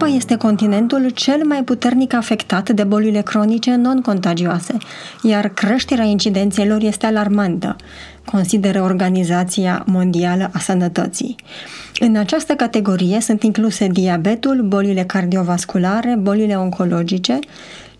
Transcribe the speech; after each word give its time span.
Europa 0.00 0.18
este 0.18 0.36
continentul 0.36 1.08
cel 1.08 1.40
mai 1.44 1.62
puternic 1.64 2.12
afectat 2.14 2.70
de 2.70 2.84
bolile 2.84 3.20
cronice 3.20 3.74
non-contagioase, 3.74 4.76
iar 5.22 5.48
creșterea 5.48 6.04
incidențelor 6.04 6.82
este 6.82 7.06
alarmantă, 7.06 7.76
consideră 8.30 8.82
Organizația 8.82 9.84
Mondială 9.86 10.50
a 10.52 10.58
Sănătății. 10.58 11.36
În 11.98 12.16
această 12.16 12.52
categorie 12.54 13.20
sunt 13.20 13.42
incluse 13.42 13.86
diabetul, 13.86 14.62
bolile 14.62 15.04
cardiovasculare, 15.04 16.16
bolile 16.20 16.54
oncologice, 16.54 17.38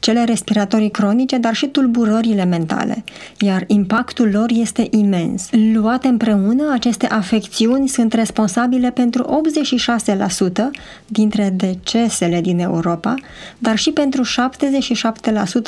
cele 0.00 0.24
respiratorii 0.24 0.90
cronice, 0.90 1.36
dar 1.38 1.54
și 1.54 1.66
tulburările 1.66 2.44
mentale, 2.44 3.04
iar 3.38 3.64
impactul 3.66 4.30
lor 4.32 4.50
este 4.52 4.86
imens. 4.90 5.48
Luate 5.72 6.08
împreună, 6.08 6.72
aceste 6.72 7.06
afecțiuni 7.06 7.88
sunt 7.88 8.12
responsabile 8.12 8.90
pentru 8.90 9.42
86% 10.42 10.50
dintre 11.06 11.52
decesele 11.56 12.40
din 12.40 12.58
Europa, 12.58 13.14
dar 13.58 13.76
și 13.76 13.90
pentru 13.90 14.22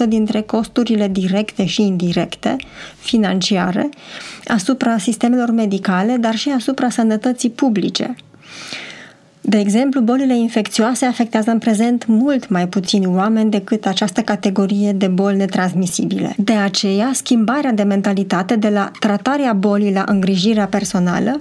77% 0.05 0.09
dintre 0.09 0.41
costurile 0.41 1.09
directe 1.09 1.67
și 1.67 1.83
indirecte, 1.83 2.57
financiare, 2.99 3.89
asupra 4.53 4.99
sistemelor 4.99 5.51
medicale, 5.51 6.17
dar 6.17 6.35
și 6.35 6.49
asupra 6.49 6.91
sănătății 6.91 7.51
publice. 7.51 8.15
De 9.41 9.59
exemplu, 9.59 10.01
bolile 10.01 10.37
infecțioase 10.37 11.05
afectează 11.05 11.51
în 11.51 11.59
prezent 11.59 12.07
mult 12.07 12.49
mai 12.49 12.69
puțini 12.69 13.07
oameni 13.07 13.51
decât 13.51 13.87
această 13.87 14.21
categorie 14.21 14.93
de 14.93 15.07
boli 15.07 15.37
netransmisibile. 15.37 16.35
De 16.37 16.53
aceea, 16.53 17.11
schimbarea 17.13 17.73
de 17.73 17.83
mentalitate 17.83 18.57
de 18.57 18.69
la 18.69 18.91
tratarea 19.01 19.53
bolii 19.53 19.93
la 19.93 20.05
îngrijirea 20.07 20.67
personală 20.67 21.37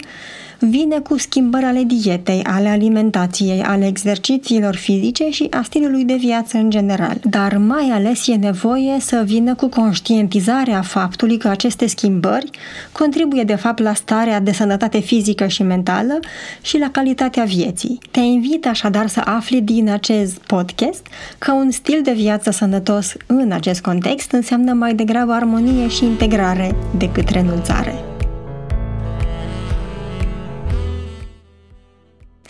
vine 0.64 0.98
cu 0.98 1.18
schimbări 1.18 1.64
ale 1.64 1.82
dietei, 1.82 2.42
ale 2.44 2.68
alimentației, 2.68 3.62
ale 3.62 3.86
exercițiilor 3.86 4.74
fizice 4.74 5.30
și 5.30 5.46
a 5.50 5.62
stilului 5.62 6.04
de 6.04 6.14
viață 6.14 6.56
în 6.56 6.70
general. 6.70 7.16
Dar 7.24 7.56
mai 7.56 7.90
ales 7.92 8.26
e 8.26 8.34
nevoie 8.34 8.96
să 9.00 9.22
vină 9.26 9.54
cu 9.54 9.68
conștientizarea 9.68 10.82
faptului 10.82 11.36
că 11.38 11.48
aceste 11.48 11.86
schimbări 11.86 12.50
contribuie 12.92 13.42
de 13.42 13.54
fapt 13.54 13.82
la 13.82 13.94
starea 13.94 14.40
de 14.40 14.52
sănătate 14.52 14.98
fizică 14.98 15.46
și 15.46 15.62
mentală 15.62 16.18
și 16.62 16.78
la 16.78 16.90
calitatea 16.90 17.44
vieții. 17.44 17.98
Te 18.10 18.20
invit 18.20 18.66
așadar 18.66 19.06
să 19.06 19.20
afli 19.24 19.60
din 19.60 19.90
acest 19.90 20.36
podcast 20.36 21.06
că 21.38 21.52
un 21.52 21.70
stil 21.70 22.00
de 22.02 22.12
viață 22.12 22.50
sănătos 22.50 23.12
în 23.26 23.52
acest 23.52 23.80
context 23.80 24.32
înseamnă 24.32 24.72
mai 24.72 24.94
degrabă 24.94 25.32
armonie 25.32 25.88
și 25.88 26.04
integrare 26.04 26.74
decât 26.96 27.28
renunțare. 27.28 28.11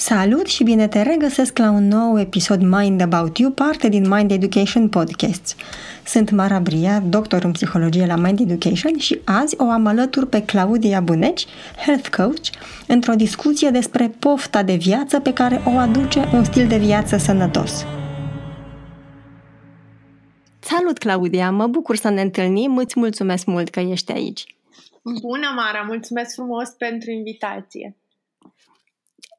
Salut 0.04 0.46
și 0.46 0.64
bine 0.64 0.88
te 0.88 1.02
regăsesc 1.02 1.58
la 1.58 1.70
un 1.70 1.88
nou 1.88 2.20
episod 2.20 2.62
Mind 2.62 3.00
About 3.00 3.38
You, 3.38 3.50
parte 3.50 3.88
din 3.88 4.08
Mind 4.08 4.30
Education 4.30 4.88
Podcasts. 4.88 5.56
Sunt 6.06 6.30
Mara 6.30 6.60
Bria, 6.60 7.00
doctor 7.00 7.44
în 7.44 7.52
psihologie 7.52 8.06
la 8.06 8.16
Mind 8.16 8.40
Education 8.40 8.98
și 8.98 9.20
azi 9.24 9.54
o 9.58 9.70
am 9.70 9.86
alături 9.86 10.26
pe 10.26 10.42
Claudia 10.44 11.00
Buneci, 11.00 11.46
health 11.86 12.08
coach, 12.16 12.46
într-o 12.86 13.14
discuție 13.14 13.70
despre 13.70 14.08
pofta 14.18 14.62
de 14.62 14.74
viață 14.74 15.20
pe 15.20 15.32
care 15.32 15.62
o 15.66 15.70
aduce 15.70 16.28
un 16.32 16.44
stil 16.44 16.68
de 16.68 16.78
viață 16.78 17.16
sănătos. 17.16 17.86
Salut, 20.58 20.98
Claudia! 20.98 21.50
Mă 21.50 21.66
bucur 21.66 21.96
să 21.96 22.10
ne 22.10 22.20
întâlnim. 22.20 22.76
Îți 22.76 22.98
mulțumesc 22.98 23.46
mult 23.46 23.68
că 23.68 23.80
ești 23.80 24.12
aici. 24.12 24.44
Bună, 25.02 25.52
Mara! 25.56 25.84
Mulțumesc 25.86 26.34
frumos 26.34 26.68
pentru 26.68 27.10
invitație. 27.10 27.96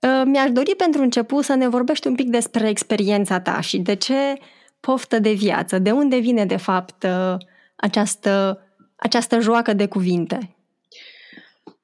Ă, 0.04 0.24
mi-aș 0.24 0.50
dori 0.52 0.76
pentru 0.76 1.02
început 1.02 1.44
să 1.44 1.56
ne 1.56 1.68
vorbești 1.68 2.08
un 2.08 2.16
pic 2.16 2.30
despre 2.30 2.70
experiența 2.70 3.40
ta 3.40 3.60
și 3.60 3.78
de 3.78 3.96
ce 3.96 4.38
poftă 4.80 5.20
de 5.20 5.32
viață, 5.32 5.80
de 5.80 5.92
unde 5.92 6.18
vine 6.18 6.46
de 6.46 6.58
fapt 6.58 7.04
ă, 7.04 7.38
această, 7.76 8.62
această 8.96 9.40
joacă 9.40 9.74
de 9.74 9.88
cuvinte. 9.88 10.56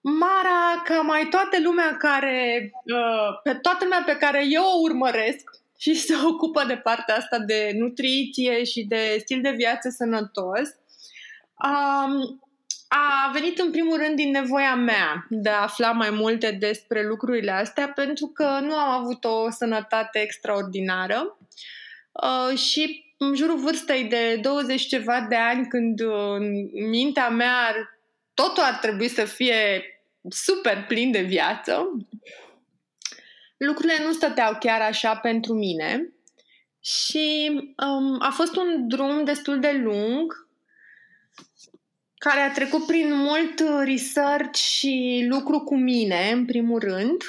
Mara, 0.01 0.81
ca 0.83 1.01
mai 1.01 1.27
toată 1.29 1.57
lumea 1.63 1.95
care, 1.97 2.71
ă, 2.95 3.39
pe 3.43 3.53
toată 3.53 3.77
lumea 3.83 4.03
pe 4.05 4.17
care 4.17 4.45
eu 4.49 4.63
o 4.63 4.81
urmăresc 4.81 5.49
și 5.77 5.93
se 5.93 6.13
ocupă 6.25 6.63
de 6.67 6.75
partea 6.75 7.15
asta 7.15 7.39
de 7.39 7.71
nutriție 7.73 8.63
și 8.63 8.83
de 8.83 9.17
stil 9.19 9.41
de 9.41 9.53
viață 9.57 9.89
sănătos, 9.89 10.69
a 12.91 13.31
venit 13.33 13.59
în 13.59 13.71
primul 13.71 13.97
rând 13.97 14.15
din 14.15 14.31
nevoia 14.31 14.75
mea 14.75 15.25
de 15.29 15.49
a 15.49 15.61
afla 15.61 15.91
mai 15.91 16.09
multe 16.09 16.51
despre 16.51 17.07
lucrurile 17.07 17.51
astea 17.51 17.89
pentru 17.89 18.27
că 18.27 18.59
nu 18.61 18.75
am 18.75 19.01
avut 19.01 19.23
o 19.23 19.49
sănătate 19.49 20.19
extraordinară. 20.19 21.37
Uh, 22.11 22.57
și 22.57 23.13
în 23.17 23.35
jurul 23.35 23.57
vârstei 23.57 24.03
de 24.03 24.39
20 24.41 24.81
ceva 24.85 25.25
de 25.29 25.35
ani 25.35 25.67
când 25.67 25.99
uh, 25.99 26.35
în 26.73 26.89
mintea 26.89 27.29
mea 27.29 27.75
totul 28.33 28.63
ar 28.63 28.73
trebui 28.73 29.07
să 29.07 29.25
fie 29.25 29.83
super 30.29 30.85
plin 30.87 31.11
de 31.11 31.21
viață, 31.21 31.89
lucrurile 33.57 34.03
nu 34.03 34.11
stăteau 34.11 34.57
chiar 34.59 34.81
așa 34.81 35.15
pentru 35.15 35.53
mine. 35.53 36.13
Și 36.81 37.51
um, 37.77 38.15
a 38.19 38.29
fost 38.29 38.55
un 38.55 38.87
drum 38.87 39.23
destul 39.23 39.59
de 39.59 39.71
lung 39.71 40.48
care 42.19 42.39
a 42.39 42.51
trecut 42.51 42.85
prin 42.85 43.15
mult 43.15 43.59
uh, 43.59 43.81
research 43.83 44.57
și 44.57 45.25
lucru 45.29 45.59
cu 45.59 45.75
mine, 45.75 46.31
în 46.31 46.45
primul 46.45 46.79
rând. 46.79 47.21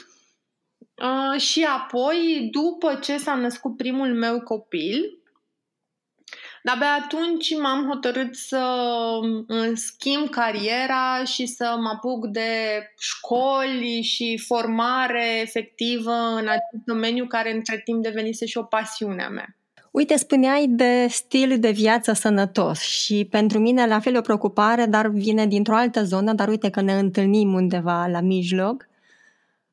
Uh, 1.03 1.41
și 1.41 1.65
apoi, 1.65 2.49
după 2.51 2.95
ce 2.95 3.19
s-a 3.19 3.35
născut 3.35 3.77
primul 3.77 4.15
meu 4.15 4.41
copil, 4.41 5.21
de-abia 6.63 6.93
atunci 6.93 7.59
m-am 7.59 7.89
hotărât 7.89 8.35
să 8.35 8.65
îmi 9.47 9.77
schimb 9.77 10.29
cariera 10.29 11.25
și 11.25 11.47
să 11.47 11.77
mă 11.79 11.89
apuc 11.89 12.27
de 12.27 12.83
școli 12.99 14.03
și 14.03 14.43
formare 14.47 15.41
efectivă 15.41 16.13
în 16.13 16.49
acest 16.49 16.85
domeniu 16.85 17.27
care 17.27 17.53
între 17.55 17.81
timp 17.85 18.03
devenise 18.03 18.47
și 18.47 18.59
o 18.59 18.63
pasiune 18.63 19.23
a 19.23 19.29
mea. 19.29 19.60
Uite, 19.91 20.17
spuneai 20.17 20.67
de 20.69 21.07
stil 21.09 21.59
de 21.59 21.71
viață 21.71 22.13
sănătos 22.13 22.81
și 22.81 23.27
pentru 23.31 23.59
mine 23.59 23.87
la 23.87 24.01
fel 24.01 24.17
o 24.17 24.21
preocupare, 24.21 24.87
dar 24.87 25.07
vine 25.09 25.47
dintr-o 25.47 25.75
altă 25.75 26.05
zonă, 26.05 26.33
dar 26.33 26.49
uite 26.49 26.71
că 26.71 26.81
ne 26.81 26.99
întâlnim 26.99 27.53
undeva 27.53 28.07
la 28.07 28.21
mijloc. 28.21 28.89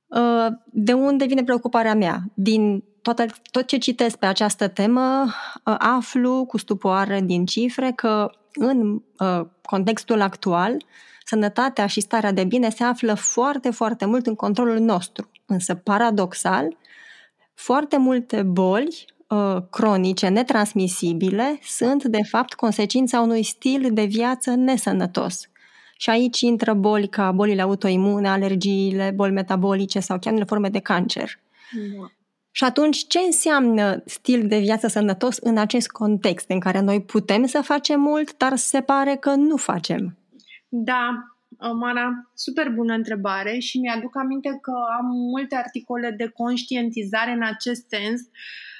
Uh, 0.08 0.48
de 0.66 0.94
unde 0.94 1.26
vine 1.26 1.44
preocuparea 1.44 1.96
mea? 1.96 2.20
Din 2.34 2.84
tot, 3.02 3.26
tot 3.52 3.68
ce 3.68 3.78
citesc 3.78 4.18
pe 4.18 4.26
această 4.26 4.68
temă, 4.68 5.24
uh, 5.24 5.76
aflu 5.78 6.46
cu 6.46 6.58
stupoare 6.58 7.22
din 7.22 7.46
cifre 7.46 7.92
că 7.96 8.32
în 8.54 9.02
uh, 9.20 9.42
contextul 9.62 10.22
actual, 10.22 10.86
sănătatea 11.26 11.88
și 11.88 12.02
starea 12.02 12.32
de 12.32 12.44
bine 12.44 12.70
se 12.70 12.84
află 12.84 13.14
foarte, 13.14 13.70
foarte 13.70 14.06
mult 14.06 14.28
în 14.28 14.36
controlul 14.36 14.80
nostru. 14.80 15.30
Însă, 15.46 15.76
paradoxal, 15.76 16.78
foarte 17.54 17.98
multe 17.98 18.42
boli 18.42 19.06
uh, 19.28 19.58
cronice, 19.72 20.28
netransmisibile, 20.28 21.60
sunt 21.62 22.04
de 22.04 22.24
fapt 22.24 22.54
consecința 22.54 23.20
unui 23.20 23.44
stil 23.44 23.90
de 23.94 24.04
viață 24.04 24.56
nesănătos. 24.56 25.50
Și 25.98 26.10
aici 26.10 26.40
intră 26.40 26.74
boli 26.74 27.08
ca 27.08 27.32
bolile 27.32 27.62
autoimune, 27.62 28.30
alergiile, 28.30 29.12
boli 29.16 29.32
metabolice 29.32 30.00
sau 30.00 30.20
chiar 30.20 30.44
forme 30.48 30.70
de 30.70 30.80
cancer. 30.80 31.40
Da. 31.74 32.12
Și 32.52 32.64
atunci, 32.64 33.08
ce 33.08 33.20
înseamnă 33.20 34.02
stil 34.06 34.48
de 34.48 34.60
viață 34.60 34.88
sănătos 34.88 35.38
în 35.38 35.58
acest 35.58 35.90
context 35.90 36.50
în 36.50 36.60
care 36.60 36.80
noi 36.80 37.02
putem 37.02 37.46
să 37.46 37.62
facem 37.62 38.00
mult, 38.00 38.38
dar 38.38 38.56
se 38.56 38.82
pare 38.82 39.16
că 39.16 39.36
nu 39.36 39.56
facem? 39.56 40.18
Da, 40.68 41.10
Mara, 41.80 42.30
super 42.34 42.69
bună 42.69 42.94
întrebare 42.94 43.57
și 43.60 43.80
mi-aduc 43.80 44.18
aminte 44.18 44.57
că 44.62 44.72
am 45.00 45.06
multe 45.06 45.56
articole 45.56 46.12
de 46.12 46.28
conștientizare 46.28 47.31
în 47.31 47.44
acest 47.44 47.86
sens 47.90 48.22
Uh, 48.22 48.76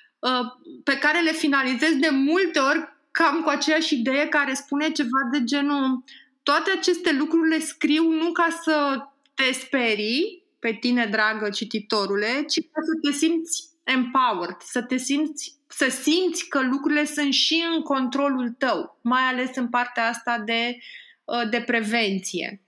pe 0.84 0.98
care 0.98 1.22
le 1.22 1.32
finalizez 1.32 1.96
de 1.96 2.10
multe 2.10 2.60
ori 2.60 2.96
cam 3.12 3.42
cu 3.42 3.50
aceeași 3.50 3.94
idee 3.94 4.28
care 4.28 4.54
spune 4.54 4.92
ceva 4.92 5.30
de 5.32 5.44
genul 5.44 6.04
toate 6.44 6.72
aceste 6.78 7.12
lucruri 7.12 7.50
le 7.50 7.60
scriu 7.60 8.12
nu 8.12 8.32
ca 8.32 8.48
să 8.64 9.06
te 9.34 9.52
sperii 9.52 10.44
pe 10.60 10.78
tine, 10.80 11.06
dragă 11.06 11.50
cititorule, 11.50 12.44
ci 12.48 12.60
ca 12.72 12.82
să 12.84 13.00
te 13.02 13.12
simți 13.18 13.64
empowered, 13.84 14.58
să 14.60 14.82
te 14.82 14.98
simți 14.98 15.58
să 15.68 15.90
simți 15.90 16.48
că 16.48 16.62
lucrurile 16.62 17.06
sunt 17.06 17.34
și 17.34 17.64
în 17.76 17.82
controlul 17.82 18.50
tău, 18.50 19.00
mai 19.02 19.22
ales 19.22 19.56
în 19.56 19.70
partea 19.70 20.08
asta 20.08 20.40
de, 20.46 20.78
uh, 21.24 21.50
de 21.50 21.62
prevenție. 21.62 22.62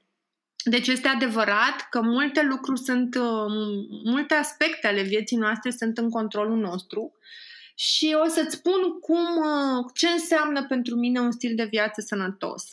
Deci 0.64 0.88
este 0.88 1.08
adevărat 1.08 1.88
că 1.90 2.02
multe 2.02 2.42
lucruri 2.42 2.80
sunt, 2.80 3.16
uh, 3.16 3.46
multe 4.04 4.34
aspecte 4.34 4.88
ale 4.88 5.02
vieții 5.02 5.38
noastre 5.38 5.72
sunt 5.72 5.98
în 5.98 6.10
controlul 6.10 6.58
nostru 6.58 7.14
și 7.80 8.18
o 8.24 8.28
să-ți 8.28 8.56
spun 8.56 9.00
cum, 9.02 9.38
uh, 9.38 9.86
ce 9.94 10.08
înseamnă 10.08 10.66
pentru 10.66 10.96
mine 10.96 11.20
un 11.20 11.32
stil 11.32 11.56
de 11.56 11.64
viață 11.64 12.02
sănătos. 12.02 12.64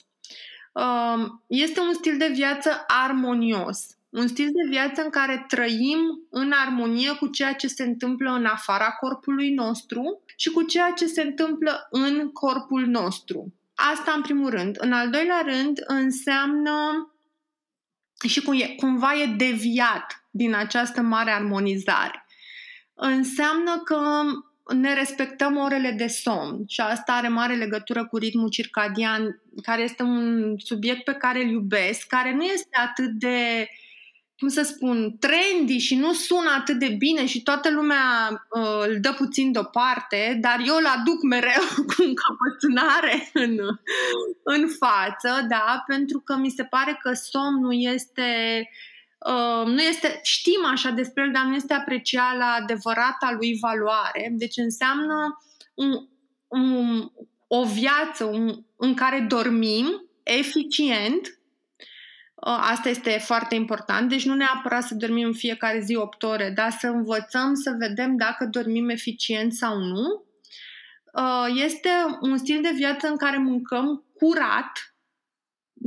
Um, 0.72 1.44
este 1.46 1.80
un 1.80 1.92
stil 1.92 2.16
de 2.18 2.30
viață 2.34 2.84
armonios, 2.86 3.86
Un 4.08 4.26
stil 4.26 4.46
de 4.46 4.68
viață 4.68 5.02
în 5.02 5.10
care 5.10 5.44
trăim 5.48 5.98
în 6.30 6.52
armonie 6.52 7.12
cu 7.12 7.26
ceea 7.26 7.54
ce 7.54 7.66
se 7.66 7.82
întâmplă 7.82 8.30
în 8.30 8.44
afara 8.44 8.90
corpului 8.90 9.50
nostru 9.50 10.22
și 10.36 10.50
cu 10.50 10.62
ceea 10.62 10.90
ce 10.90 11.06
se 11.06 11.22
întâmplă 11.22 11.86
în 11.90 12.30
corpul 12.32 12.86
nostru. 12.86 13.54
Asta 13.74 14.12
în 14.12 14.22
primul 14.22 14.50
rând. 14.50 14.76
În 14.78 14.92
al 14.92 15.10
doilea 15.10 15.42
rând 15.46 15.84
înseamnă 15.86 16.72
și 18.28 18.42
cum 18.42 18.60
e, 18.60 18.74
cumva 18.76 19.14
e 19.14 19.26
deviat 19.26 20.26
din 20.30 20.54
această 20.54 21.00
mare 21.00 21.30
armonizare. 21.30 22.26
Înseamnă 22.94 23.82
că 23.84 24.22
ne 24.74 24.94
respectăm 24.94 25.56
orele 25.56 25.90
de 25.90 26.06
somn. 26.06 26.64
Și 26.68 26.80
asta 26.80 27.12
are 27.12 27.28
mare 27.28 27.54
legătură 27.54 28.06
cu 28.06 28.16
ritmul 28.16 28.48
circadian, 28.48 29.42
care 29.62 29.82
este 29.82 30.02
un 30.02 30.54
subiect 30.58 31.04
pe 31.04 31.12
care 31.12 31.42
îl 31.42 31.50
iubesc, 31.50 32.06
care 32.06 32.34
nu 32.34 32.42
este 32.42 32.76
atât 32.80 33.10
de 33.10 33.60
uh, 33.60 33.84
cum 34.38 34.48
să 34.48 34.62
spun, 34.62 35.16
trendy 35.18 35.78
și 35.78 35.94
nu 35.94 36.12
sună 36.12 36.50
atât 36.58 36.78
de 36.78 36.88
bine 36.98 37.26
și 37.26 37.42
toată 37.42 37.70
lumea 37.70 38.28
uh, 38.50 38.86
îl 38.88 39.00
dă 39.00 39.12
puțin 39.12 39.52
deoparte, 39.52 40.38
dar 40.40 40.62
eu 40.66 40.76
îl 40.76 40.86
aduc 40.86 41.22
mereu 41.22 41.62
cu 41.90 42.02
încăpățânare 42.02 43.30
în, 43.32 43.58
în 44.42 44.68
față, 44.68 45.46
da, 45.48 45.84
pentru 45.86 46.20
că 46.20 46.36
mi 46.36 46.50
se 46.50 46.64
pare 46.64 46.98
că 47.02 47.12
somnul 47.12 47.84
este 47.94 48.22
Uh, 48.58 48.95
nu 49.64 49.81
este, 49.81 50.20
știm 50.23 50.64
așa 50.73 50.90
despre 50.90 51.23
el, 51.23 51.32
dar 51.32 51.44
nu 51.44 51.55
este 51.55 51.75
apreciat 51.75 52.37
la 52.37 52.58
adevărata 52.61 53.37
lui 53.38 53.58
valoare. 53.61 54.28
Deci 54.32 54.56
înseamnă 54.56 55.43
un, 55.75 56.08
un, 56.49 57.11
o 57.46 57.64
viață 57.64 58.25
un, 58.25 58.64
în 58.76 58.94
care 58.94 59.26
dormim 59.28 60.08
eficient 60.23 61.37
Asta 62.49 62.88
este 62.88 63.11
foarte 63.11 63.55
important, 63.55 64.08
deci 64.08 64.25
nu 64.25 64.34
neapărat 64.34 64.82
să 64.82 64.94
dormim 64.94 65.26
în 65.26 65.32
fiecare 65.32 65.81
zi 65.81 65.96
8 65.96 66.23
ore, 66.23 66.50
dar 66.55 66.70
să 66.70 66.87
învățăm 66.87 67.55
să 67.55 67.75
vedem 67.78 68.17
dacă 68.17 68.44
dormim 68.44 68.88
eficient 68.88 69.52
sau 69.52 69.78
nu. 69.78 70.25
Este 71.64 71.88
un 72.20 72.38
stil 72.38 72.62
de 72.62 72.73
viață 72.75 73.08
în 73.08 73.17
care 73.17 73.37
mâncăm 73.37 74.05
curat, 74.19 74.95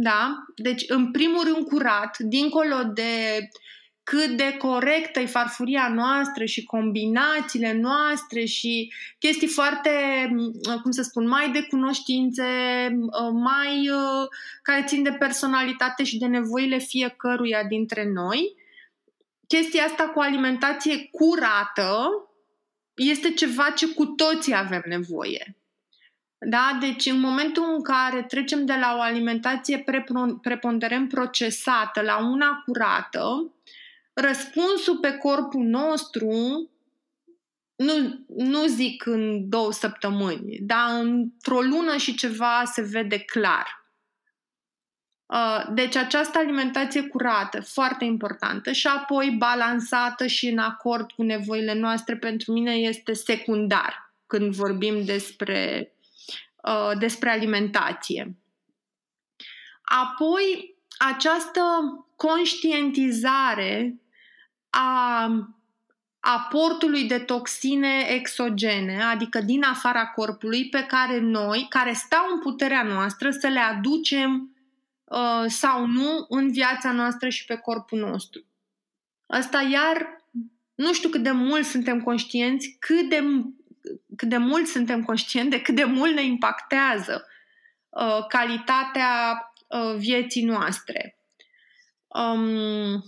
da? 0.01 0.43
Deci, 0.55 0.83
în 0.87 1.11
primul 1.11 1.43
rând 1.43 1.67
curat, 1.67 2.17
dincolo 2.17 2.75
de 2.93 3.49
cât 4.03 4.37
de 4.37 4.55
corectă 4.57 5.19
e 5.19 5.25
farfuria 5.25 5.91
noastră 5.93 6.45
și 6.45 6.63
combinațiile 6.63 7.73
noastre 7.73 8.45
și 8.45 8.93
chestii 9.19 9.47
foarte, 9.47 9.89
mm, 10.31 10.51
cum 10.81 10.91
să 10.91 11.01
spun, 11.01 11.27
mai 11.27 11.51
de 11.51 11.61
cunoștințe, 11.61 12.43
mm, 12.91 13.41
mai 13.41 13.89
uh, 13.89 14.27
care 14.61 14.83
țin 14.87 15.03
de 15.03 15.11
personalitate 15.11 16.03
și 16.03 16.17
de 16.17 16.25
nevoile 16.25 16.77
fiecăruia 16.77 17.63
dintre 17.63 18.11
noi. 18.13 18.55
Chestia 19.47 19.83
asta 19.83 20.03
cu 20.03 20.19
alimentație 20.19 21.09
curată 21.11 22.11
este 22.95 23.31
ceva 23.31 23.69
ce 23.69 23.93
cu 23.93 24.05
toții 24.05 24.55
avem 24.55 24.83
nevoie. 24.85 25.55
Da? 26.39 26.77
Deci 26.79 27.05
în 27.05 27.19
momentul 27.19 27.63
în 27.75 27.81
care 27.81 28.23
trecem 28.23 28.65
de 28.65 28.73
la 28.73 28.95
o 28.97 29.01
alimentație 29.01 29.85
preponderent 30.41 31.09
procesată 31.09 32.01
la 32.01 32.17
una 32.17 32.63
curată, 32.65 33.53
răspunsul 34.13 34.97
pe 34.97 35.11
corpul 35.11 35.63
nostru, 35.63 36.29
nu, 37.75 38.25
nu 38.27 38.65
zic 38.65 39.05
în 39.05 39.49
două 39.49 39.71
săptămâni, 39.71 40.57
dar 40.61 40.99
într-o 41.01 41.61
lună 41.61 41.97
și 41.97 42.15
ceva 42.15 42.61
se 42.65 42.81
vede 42.81 43.19
clar. 43.19 43.79
Uh, 45.25 45.65
deci 45.73 45.95
această 45.95 46.37
alimentație 46.37 47.01
curată, 47.01 47.61
foarte 47.61 48.05
importantă 48.05 48.71
și 48.71 48.87
apoi 48.87 49.35
balansată 49.37 50.27
și 50.27 50.47
în 50.47 50.57
acord 50.57 51.11
cu 51.11 51.21
nevoile 51.21 51.73
noastre, 51.73 52.17
pentru 52.17 52.51
mine 52.51 52.71
este 52.71 53.13
secundar 53.13 54.13
când 54.27 54.53
vorbim 54.53 55.05
despre, 55.05 55.91
uh, 56.63 56.97
despre 56.99 57.29
alimentație. 57.29 58.37
Apoi, 59.81 60.75
această 60.97 61.61
conștientizare 62.15 64.01
a 64.69 65.29
aportului 66.19 67.03
de 67.03 67.19
toxine 67.19 68.05
exogene, 68.09 69.03
adică 69.03 69.41
din 69.41 69.63
afara 69.63 70.07
corpului, 70.07 70.69
pe 70.69 70.85
care 70.85 71.19
noi, 71.19 71.65
care 71.69 71.93
stau 71.93 72.25
în 72.33 72.39
puterea 72.39 72.83
noastră, 72.83 73.31
să 73.31 73.47
le 73.47 73.59
aducem 73.59 74.55
uh, 75.03 75.45
sau 75.47 75.85
nu 75.85 76.25
în 76.29 76.51
viața 76.51 76.91
noastră 76.91 77.29
și 77.29 77.45
pe 77.45 77.55
corpul 77.55 77.99
nostru. 77.99 78.45
Asta 79.27 79.61
iar, 79.61 80.23
nu 80.75 80.93
știu 80.93 81.09
cât 81.09 81.23
de 81.23 81.31
mult 81.31 81.65
suntem 81.65 82.01
conștienți, 82.01 82.75
cât 82.79 83.09
de, 83.09 83.23
cât 84.19 84.29
de 84.29 84.37
mult 84.37 84.67
suntem 84.67 85.03
conștienți 85.03 85.49
de 85.49 85.61
cât 85.61 85.75
de 85.75 85.83
mult 85.83 86.13
ne 86.13 86.23
impactează 86.23 87.25
uh, 87.89 88.25
calitatea 88.27 89.41
uh, 89.67 89.95
vieții 89.97 90.43
noastre. 90.43 91.17
Um, 92.07 93.03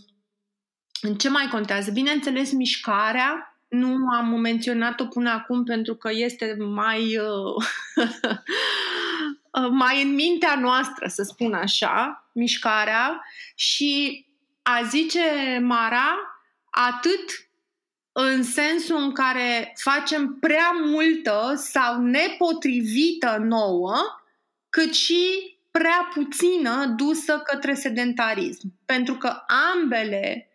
ce 1.17 1.29
mai 1.29 1.47
contează? 1.51 1.91
Bineînțeles, 1.91 2.51
mișcarea. 2.51 3.59
Nu 3.67 3.95
am 4.17 4.39
menționat-o 4.39 5.05
până 5.05 5.29
acum 5.29 5.63
pentru 5.63 5.95
că 5.95 6.09
este 6.11 6.55
mai, 6.59 7.17
uh, 7.17 7.65
mai 9.83 10.03
în 10.03 10.13
mintea 10.13 10.55
noastră, 10.55 11.07
să 11.07 11.23
spun 11.23 11.53
așa, 11.53 12.29
mișcarea. 12.33 13.23
Și 13.55 14.25
a 14.61 14.83
zice 14.83 15.59
Mara, 15.61 16.15
atât 16.69 17.50
în 18.11 18.43
sensul 18.43 18.97
în 18.97 19.11
care 19.11 19.73
facem 19.75 20.37
prea 20.39 20.71
multă 20.85 21.53
sau 21.55 22.01
nepotrivită 22.01 23.37
nouă, 23.41 23.95
cât 24.69 24.93
și 24.93 25.51
prea 25.71 26.09
puțină 26.13 26.85
dusă 26.85 27.39
către 27.39 27.73
sedentarism. 27.73 28.73
Pentru 28.85 29.15
că 29.15 29.37
ambele 29.75 30.49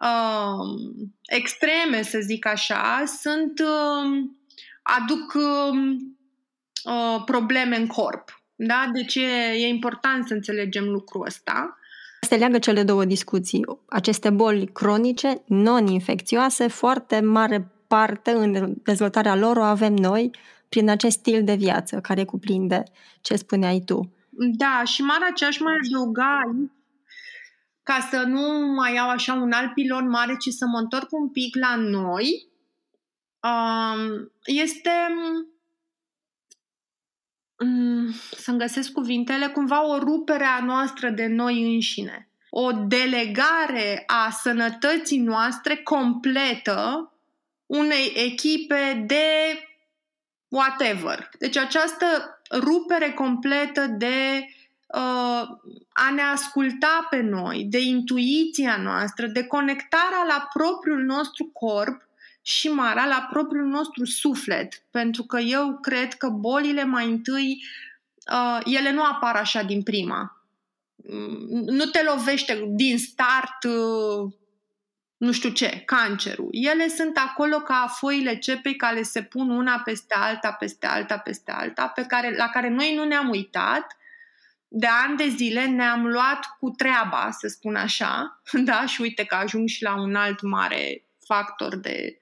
uh, 0.00 1.00
extreme, 1.22 2.02
să 2.02 2.18
zic 2.20 2.46
așa, 2.46 3.02
sunt 3.20 3.58
uh, 3.58 4.28
aduc 4.82 5.34
uh, 5.34 5.96
uh, 6.84 7.22
probleme 7.24 7.76
în 7.76 7.86
corp. 7.86 8.42
Da? 8.54 8.90
Deci 8.92 9.14
e, 9.14 9.52
e 9.56 9.68
important 9.68 10.26
să 10.26 10.34
înțelegem 10.34 10.88
lucrul 10.88 11.26
ăsta. 11.26 11.76
Se 12.32 12.38
leagă 12.38 12.58
cele 12.58 12.82
două 12.82 13.04
discuții. 13.04 13.64
Aceste 13.88 14.30
boli 14.30 14.66
cronice, 14.66 15.42
non-infecțioase, 15.46 16.66
foarte 16.66 17.20
mare 17.20 17.72
parte 17.86 18.30
în 18.30 18.74
dezvoltarea 18.82 19.36
lor 19.36 19.56
o 19.56 19.62
avem 19.62 19.94
noi 19.94 20.30
prin 20.68 20.90
acest 20.90 21.18
stil 21.18 21.44
de 21.44 21.54
viață 21.54 22.00
care 22.00 22.24
cuprinde 22.24 22.82
ce 23.20 23.36
spuneai 23.36 23.82
tu. 23.86 24.12
Da, 24.56 24.82
și 24.84 25.02
marea 25.02 25.30
ce 25.34 25.44
aș 25.44 25.58
mai 25.58 25.72
adăuga 25.84 26.40
ca 27.82 28.08
să 28.10 28.24
nu 28.26 28.72
mai 28.74 28.94
iau 28.94 29.08
așa 29.08 29.32
un 29.32 29.52
alt 29.52 29.72
pilon 29.72 30.08
mare, 30.08 30.36
ci 30.38 30.48
să 30.48 30.66
mă 30.66 30.78
întorc 30.78 31.08
un 31.10 31.28
pic 31.28 31.56
la 31.56 31.76
noi, 31.76 32.48
um, 33.42 34.32
este 34.44 34.90
um, 34.90 35.51
să-mi 38.36 38.58
găsesc 38.58 38.92
cuvintele, 38.92 39.46
cumva 39.46 39.86
o 39.86 39.98
rupere 39.98 40.44
a 40.44 40.64
noastră 40.64 41.08
de 41.08 41.26
noi 41.26 41.74
înșine. 41.74 42.28
O 42.50 42.72
delegare 42.72 44.04
a 44.06 44.30
sănătății 44.30 45.18
noastre 45.18 45.76
completă 45.76 47.12
unei 47.66 48.12
echipe 48.14 49.04
de 49.06 49.24
whatever. 50.48 51.28
Deci 51.38 51.56
această 51.56 52.06
rupere 52.50 53.12
completă 53.12 53.86
de 53.86 54.46
uh, 54.86 55.48
a 55.92 56.10
ne 56.14 56.22
asculta 56.22 57.06
pe 57.10 57.20
noi, 57.20 57.64
de 57.64 57.80
intuiția 57.80 58.76
noastră, 58.76 59.26
de 59.26 59.46
conectarea 59.46 60.24
la 60.28 60.48
propriul 60.52 61.02
nostru 61.02 61.50
corp 61.52 62.02
și 62.42 62.68
mara 62.68 63.06
la 63.06 63.28
propriul 63.30 63.66
nostru 63.66 64.04
suflet. 64.04 64.82
Pentru 64.90 65.22
că 65.22 65.38
eu 65.38 65.78
cred 65.80 66.14
că 66.14 66.28
bolile 66.28 66.84
mai 66.84 67.06
întâi, 67.06 67.64
uh, 68.32 68.60
ele 68.64 68.92
nu 68.92 69.02
apar 69.02 69.36
așa 69.36 69.62
din 69.62 69.82
prima. 69.82 70.46
Mm, 70.96 71.64
nu 71.64 71.84
te 71.84 72.02
lovește 72.02 72.64
din 72.68 72.98
start 72.98 73.64
uh, 73.64 74.32
nu 75.16 75.32
știu 75.32 75.50
ce, 75.50 75.82
cancerul. 75.86 76.48
Ele 76.50 76.88
sunt 76.88 77.16
acolo 77.16 77.56
ca 77.56 77.94
foile 77.98 78.38
cepei 78.38 78.76
care 78.76 79.02
se 79.02 79.22
pun 79.22 79.50
una 79.50 79.78
peste 79.84 80.14
alta, 80.14 80.52
peste 80.52 80.86
alta, 80.86 81.18
peste 81.18 81.50
alta, 81.50 81.86
pe 81.86 82.02
care, 82.02 82.36
la 82.36 82.48
care 82.48 82.68
noi 82.68 82.94
nu 82.94 83.04
ne-am 83.04 83.28
uitat 83.28 83.96
de 84.68 84.86
ani 84.86 85.16
de 85.16 85.28
zile 85.28 85.66
ne-am 85.66 86.06
luat 86.06 86.56
cu 86.60 86.70
treaba, 86.70 87.28
să 87.30 87.48
spun 87.48 87.74
așa, 87.74 88.40
da? 88.68 88.86
Și 88.86 89.00
uite 89.00 89.24
că 89.24 89.34
ajung 89.34 89.68
și 89.68 89.82
la 89.82 90.00
un 90.00 90.14
alt 90.14 90.42
mare 90.42 91.04
factor 91.26 91.76
de 91.76 92.18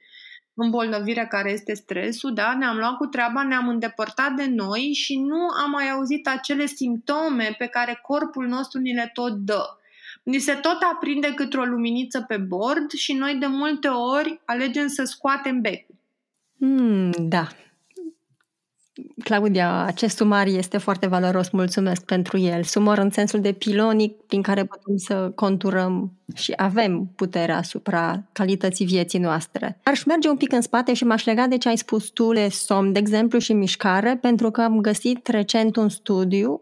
îmbolnăvire 0.55 1.27
care 1.27 1.51
este 1.51 1.75
stresul, 1.75 2.35
da? 2.35 2.55
Ne-am 2.59 2.77
luat 2.77 2.97
cu 2.97 3.07
treaba, 3.07 3.43
ne-am 3.43 3.69
îndepărtat 3.69 4.33
de 4.33 4.47
noi 4.47 4.93
și 4.93 5.19
nu 5.19 5.49
am 5.65 5.71
mai 5.71 5.91
auzit 5.91 6.29
acele 6.29 6.67
simptome 6.67 7.55
pe 7.59 7.67
care 7.67 7.99
corpul 8.03 8.47
nostru 8.47 8.81
ni 8.81 8.95
le 8.95 9.11
tot 9.13 9.33
dă. 9.33 9.65
Ni 10.23 10.39
se 10.39 10.53
tot 10.53 10.79
aprinde 10.93 11.33
câte 11.35 11.57
o 11.57 11.65
luminiță 11.65 12.25
pe 12.29 12.37
bord 12.37 12.91
și 12.91 13.13
noi 13.13 13.35
de 13.35 13.47
multe 13.47 13.89
ori 13.89 14.41
alegem 14.45 14.87
să 14.87 15.05
scoatem 15.05 15.61
becul. 15.61 15.95
Mm, 16.57 17.11
da, 17.19 17.47
Claudia, 19.25 19.85
acest 19.85 20.17
sumar 20.17 20.47
este 20.47 20.79
foarte 20.79 21.07
valoros, 21.07 21.51
mulțumesc 21.51 22.05
pentru 22.05 22.39
el. 22.39 22.63
Sumar 22.63 22.99
în 22.99 23.11
sensul 23.11 23.41
de 23.41 23.53
pilonic 23.53 24.17
prin 24.27 24.43
care 24.43 24.65
putem 24.65 24.97
să 24.97 25.33
conturăm 25.35 26.13
și 26.35 26.53
avem 26.57 27.13
puterea 27.17 27.57
asupra 27.57 28.23
calității 28.33 28.87
vieții 28.87 29.19
noastre. 29.19 29.79
Aș 29.83 30.05
merge 30.05 30.29
un 30.29 30.37
pic 30.37 30.53
în 30.53 30.61
spate 30.61 30.93
și 30.93 31.05
m-aș 31.05 31.25
lega 31.25 31.47
de 31.47 31.59
ce 31.59 31.69
ai 31.69 31.77
spus 31.77 32.09
tu 32.09 32.33
le 32.33 32.49
somn, 32.49 32.93
de 32.93 32.99
exemplu, 32.99 33.39
și 33.39 33.53
mișcare, 33.53 34.17
pentru 34.17 34.51
că 34.51 34.61
am 34.61 34.81
găsit 34.81 35.27
recent 35.27 35.77
un 35.77 35.89
studiu 35.89 36.61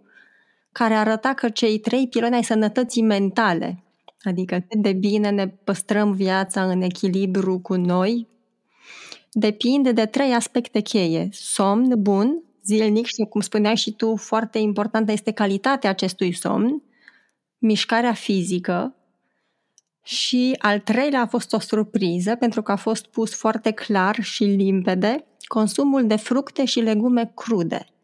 care 0.73 0.95
arăta 0.95 1.33
că 1.35 1.49
cei 1.49 1.79
trei 1.79 2.09
piloni 2.09 2.35
ai 2.35 2.45
sănătății 2.45 3.03
mentale, 3.03 3.83
adică 4.23 4.65
cât 4.69 4.83
de 4.83 4.93
bine 4.93 5.31
ne 5.31 5.47
păstrăm 5.47 6.13
viața 6.13 6.65
în 6.65 6.83
echilibru 6.83 7.59
cu 7.59 7.75
noi, 7.75 8.27
depinde 9.39 9.93
de 9.93 10.07
trei 10.07 10.33
aspecte 10.33 10.81
cheie. 10.81 11.29
Somn 11.33 12.03
bun, 12.03 12.43
zilnic 12.65 13.07
și, 13.07 13.27
cum 13.29 13.41
spuneai 13.41 13.77
și 13.77 13.93
tu, 13.93 14.17
foarte 14.17 14.59
importantă 14.59 15.13
este 15.13 15.31
calitatea 15.31 15.91
acestui 15.91 16.33
somn, 16.33 16.83
mișcarea 17.59 18.13
fizică 18.13 18.95
și 20.03 20.55
al 20.59 20.81
treilea 20.81 21.21
a 21.21 21.27
fost 21.27 21.53
o 21.53 21.61
surpriză 21.61 22.35
pentru 22.35 22.63
că 22.63 22.73
a 22.73 22.77
fost 22.77 23.07
pus 23.07 23.35
foarte 23.35 23.71
clar 23.71 24.17
și 24.21 24.45
limpede 24.45 25.25
consumul 25.47 26.07
de 26.07 26.17
fructe 26.17 26.65
și 26.65 26.81
legume 26.81 27.33
crude– 27.35 27.87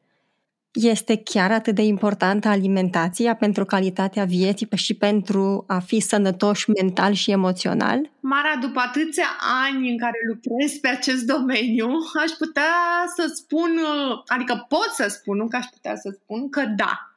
este 0.75 1.17
chiar 1.17 1.51
atât 1.51 1.75
de 1.75 1.83
importantă 1.83 2.49
alimentația 2.49 3.35
pentru 3.35 3.65
calitatea 3.65 4.25
vieții 4.25 4.69
și 4.75 4.95
pentru 4.95 5.65
a 5.69 5.79
fi 5.79 6.01
sănătoși 6.01 6.71
mental 6.71 7.13
și 7.13 7.31
emoțional? 7.31 8.11
Mara, 8.21 8.57
după 8.61 8.81
atâția 8.81 9.29
ani 9.65 9.91
în 9.91 9.99
care 9.99 10.19
lucrez 10.29 10.73
pe 10.81 10.89
acest 10.89 11.25
domeniu, 11.25 11.89
aș 12.25 12.31
putea 12.39 12.73
să 13.17 13.33
spun, 13.35 13.79
adică 14.27 14.67
pot 14.69 14.89
să 14.93 15.09
spun, 15.09 15.37
nu 15.37 15.49
că 15.49 15.57
aș 15.57 15.67
putea 15.67 15.97
să 15.97 16.19
spun, 16.23 16.49
că 16.51 16.65
da, 16.77 17.17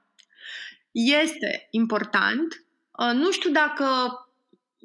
este 0.91 1.67
important. 1.71 2.63
Nu 3.13 3.31
știu 3.31 3.51
dacă 3.51 3.85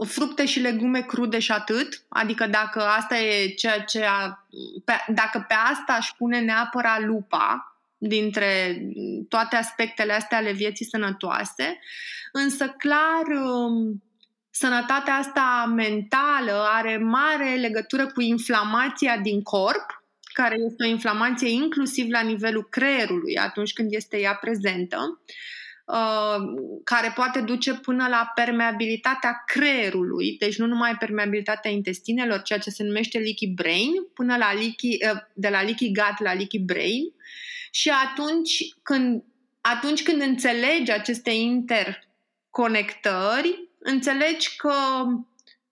fructe 0.06 0.46
și 0.46 0.60
legume 0.60 1.00
crude 1.00 1.38
și 1.38 1.52
atât, 1.52 2.02
adică 2.08 2.46
dacă 2.46 2.82
asta 2.82 3.18
e 3.18 3.48
ceea 3.48 3.80
ce 3.80 4.04
a, 4.04 4.46
pe, 4.84 4.92
dacă 5.08 5.44
pe 5.48 5.54
asta 5.72 5.92
aș 5.92 6.10
pune 6.18 6.40
neapărat 6.40 7.02
lupa, 7.02 7.71
dintre 8.04 8.78
toate 9.28 9.56
aspectele 9.56 10.12
astea 10.12 10.38
ale 10.38 10.52
vieții 10.52 10.84
sănătoase, 10.84 11.78
însă 12.32 12.68
clar 12.78 13.42
um, 13.44 14.02
sănătatea 14.50 15.14
asta 15.14 15.72
mentală 15.76 16.66
are 16.72 16.96
mare 16.96 17.54
legătură 17.54 18.06
cu 18.06 18.20
inflamația 18.20 19.16
din 19.16 19.42
corp, 19.42 20.04
care 20.32 20.56
este 20.66 20.84
o 20.84 20.88
inflamație 20.88 21.48
inclusiv 21.48 22.10
la 22.10 22.20
nivelul 22.20 22.66
creierului 22.70 23.36
atunci 23.36 23.72
când 23.72 23.92
este 23.92 24.20
ea 24.20 24.34
prezentă, 24.34 25.20
uh, 25.84 26.36
care 26.84 27.12
poate 27.14 27.40
duce 27.40 27.74
până 27.74 28.06
la 28.08 28.32
permeabilitatea 28.34 29.42
creierului, 29.46 30.36
deci 30.38 30.58
nu 30.58 30.66
numai 30.66 30.96
permeabilitatea 30.96 31.70
intestinelor, 31.70 32.42
ceea 32.42 32.58
ce 32.58 32.70
se 32.70 32.82
numește 32.82 33.18
leaky 33.18 33.48
brain, 33.48 33.90
până 34.14 34.36
la 34.36 34.52
leaky, 34.52 34.98
uh, 35.12 35.20
de 35.34 35.48
la 35.48 35.62
leaky 35.62 35.92
gut 35.92 36.18
la 36.18 36.32
leaky 36.32 36.58
brain, 36.58 37.02
și 37.74 37.90
atunci 37.90 38.74
când, 38.82 39.22
atunci 39.60 40.02
când 40.02 40.20
înțelegi 40.20 40.90
aceste 40.90 41.30
interconectări, 41.30 43.68
înțelegi 43.78 44.56
că 44.56 44.74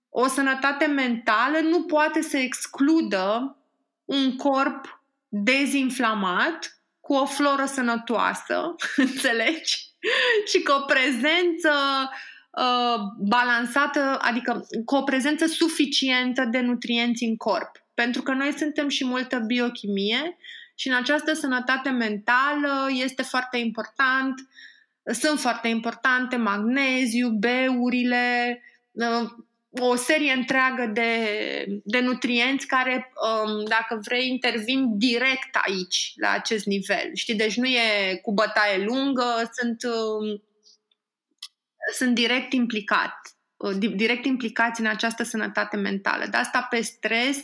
o 0.09 0.27
sănătate 0.27 0.87
mentală 0.87 1.59
nu 1.59 1.83
poate 1.83 2.23
să 2.23 2.37
excludă 2.37 3.57
un 4.05 4.37
corp 4.37 5.03
dezinflamat 5.29 6.81
cu 7.01 7.15
o 7.15 7.27
floră 7.27 7.65
sănătoasă, 7.65 8.75
înțelegi? 8.97 9.89
și 10.47 10.63
cu 10.63 10.73
o 10.73 10.81
prezență 10.81 11.71
uh, 12.51 13.01
balansată, 13.19 14.19
adică 14.21 14.67
cu 14.85 14.95
o 14.95 15.03
prezență 15.03 15.47
suficientă 15.47 16.45
de 16.45 16.61
nutrienți 16.61 17.25
în 17.25 17.37
corp. 17.37 17.85
Pentru 17.95 18.23
că 18.23 18.33
noi 18.33 18.53
suntem 18.53 18.89
și 18.89 19.05
multă 19.05 19.39
biochimie 19.39 20.37
și 20.81 20.89
în 20.89 20.95
această 20.95 21.33
sănătate 21.33 21.91
mentală 21.91 22.89
este 22.91 23.23
foarte 23.23 23.57
important, 23.59 24.49
sunt 25.13 25.41
foarte 25.41 25.69
importante 25.69 26.37
magneziu, 26.37 27.29
beurile, 27.29 28.61
uh, 28.91 29.31
o 29.71 29.95
serie 29.95 30.33
întreagă 30.33 30.87
de, 30.93 31.13
de 31.85 32.01
nutrienți 32.01 32.67
care, 32.67 33.13
um, 33.45 33.65
dacă 33.65 34.01
vrei, 34.05 34.29
intervin 34.29 34.99
direct 34.99 35.59
aici, 35.67 36.13
la 36.17 36.31
acest 36.31 36.67
nivel. 36.67 37.11
Știi, 37.15 37.35
deci 37.35 37.57
nu 37.57 37.67
e 37.67 38.19
cu 38.23 38.33
bătaie 38.33 38.85
lungă, 38.85 39.51
sunt, 39.53 39.83
um, 39.83 40.43
sunt 41.93 42.15
direct 42.15 42.53
implicat, 42.53 43.15
uh, 43.57 43.77
direct 43.95 44.25
implicați 44.25 44.81
în 44.81 44.87
această 44.87 45.23
sănătate 45.23 45.77
mentală. 45.77 46.27
De 46.31 46.37
asta 46.37 46.67
pe 46.71 46.81
stres, 46.81 47.39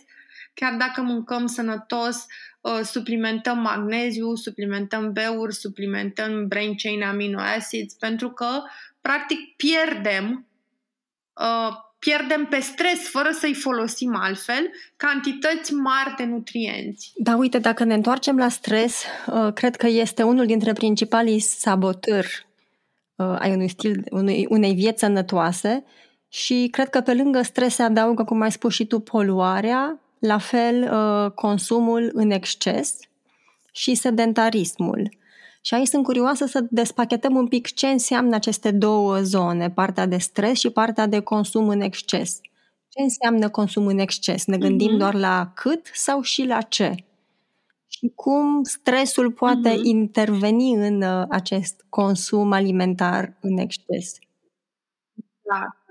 chiar 0.54 0.74
dacă 0.74 1.00
mâncăm 1.00 1.46
sănătos, 1.46 2.16
Uh, 2.16 2.55
suplimentăm 2.84 3.58
magneziu, 3.58 4.34
suplimentăm 4.34 5.12
beuri, 5.12 5.54
suplimentăm 5.54 6.46
brain 6.46 6.74
chain 6.76 7.02
amino 7.02 7.38
acids, 7.38 7.94
pentru 7.94 8.30
că, 8.30 8.62
practic, 9.00 9.38
pierdem 9.56 10.46
uh, 11.40 11.84
pierdem 11.98 12.46
pe 12.50 12.60
stres, 12.60 13.08
fără 13.08 13.30
să-i 13.32 13.54
folosim 13.54 14.16
altfel, 14.16 14.70
cantități 14.96 15.72
mari 15.72 16.14
de 16.16 16.24
nutrienți. 16.24 17.12
Da, 17.16 17.36
uite, 17.36 17.58
dacă 17.58 17.84
ne 17.84 17.94
întoarcem 17.94 18.36
la 18.36 18.48
stres, 18.48 19.04
uh, 19.26 19.52
cred 19.52 19.76
că 19.76 19.86
este 19.86 20.22
unul 20.22 20.46
dintre 20.46 20.72
principalii 20.72 21.38
sabotări 21.38 22.46
ai 23.16 23.52
unui 23.52 23.68
stil, 23.68 24.04
unei, 24.10 24.46
unei 24.48 24.74
vieți 24.74 25.00
sănătoase 25.00 25.84
și 26.28 26.68
cred 26.70 26.88
că 26.88 27.00
pe 27.00 27.14
lângă 27.14 27.42
stres 27.42 27.74
se 27.74 27.82
adaugă, 27.82 28.24
cum 28.24 28.40
ai 28.40 28.52
spus 28.52 28.74
și 28.74 28.86
tu, 28.86 29.00
poluarea, 29.00 30.00
la 30.26 30.38
fel 30.38 30.92
uh, 30.92 31.30
consumul 31.30 32.10
în 32.12 32.30
exces 32.30 32.98
și 33.72 33.94
sedentarismul. 33.94 35.08
Și 35.60 35.74
aici 35.74 35.86
sunt 35.86 36.04
curioasă 36.04 36.46
să 36.46 36.66
despachetăm 36.70 37.36
un 37.36 37.46
pic 37.46 37.74
ce 37.74 37.86
înseamnă 37.86 38.34
aceste 38.34 38.70
două 38.70 39.20
zone, 39.20 39.70
partea 39.70 40.06
de 40.06 40.16
stres 40.18 40.58
și 40.58 40.70
partea 40.70 41.06
de 41.06 41.20
consum 41.20 41.68
în 41.68 41.80
exces. 41.80 42.40
Ce 42.88 43.02
înseamnă 43.02 43.48
consum 43.48 43.86
în 43.86 43.98
exces? 43.98 44.46
Ne 44.46 44.58
gândim 44.58 44.94
mm-hmm. 44.94 44.98
doar 44.98 45.14
la 45.14 45.52
cât 45.54 45.90
sau 45.92 46.20
și 46.20 46.44
la 46.44 46.60
ce? 46.60 46.94
Și 47.86 48.12
cum 48.14 48.62
stresul 48.62 49.32
poate 49.32 49.72
mm-hmm. 49.72 49.82
interveni 49.82 50.72
în 50.72 51.02
uh, 51.02 51.24
acest 51.28 51.84
consum 51.88 52.52
alimentar 52.52 53.36
în 53.40 53.58
exces? 53.58 54.12
Da, 55.42 55.85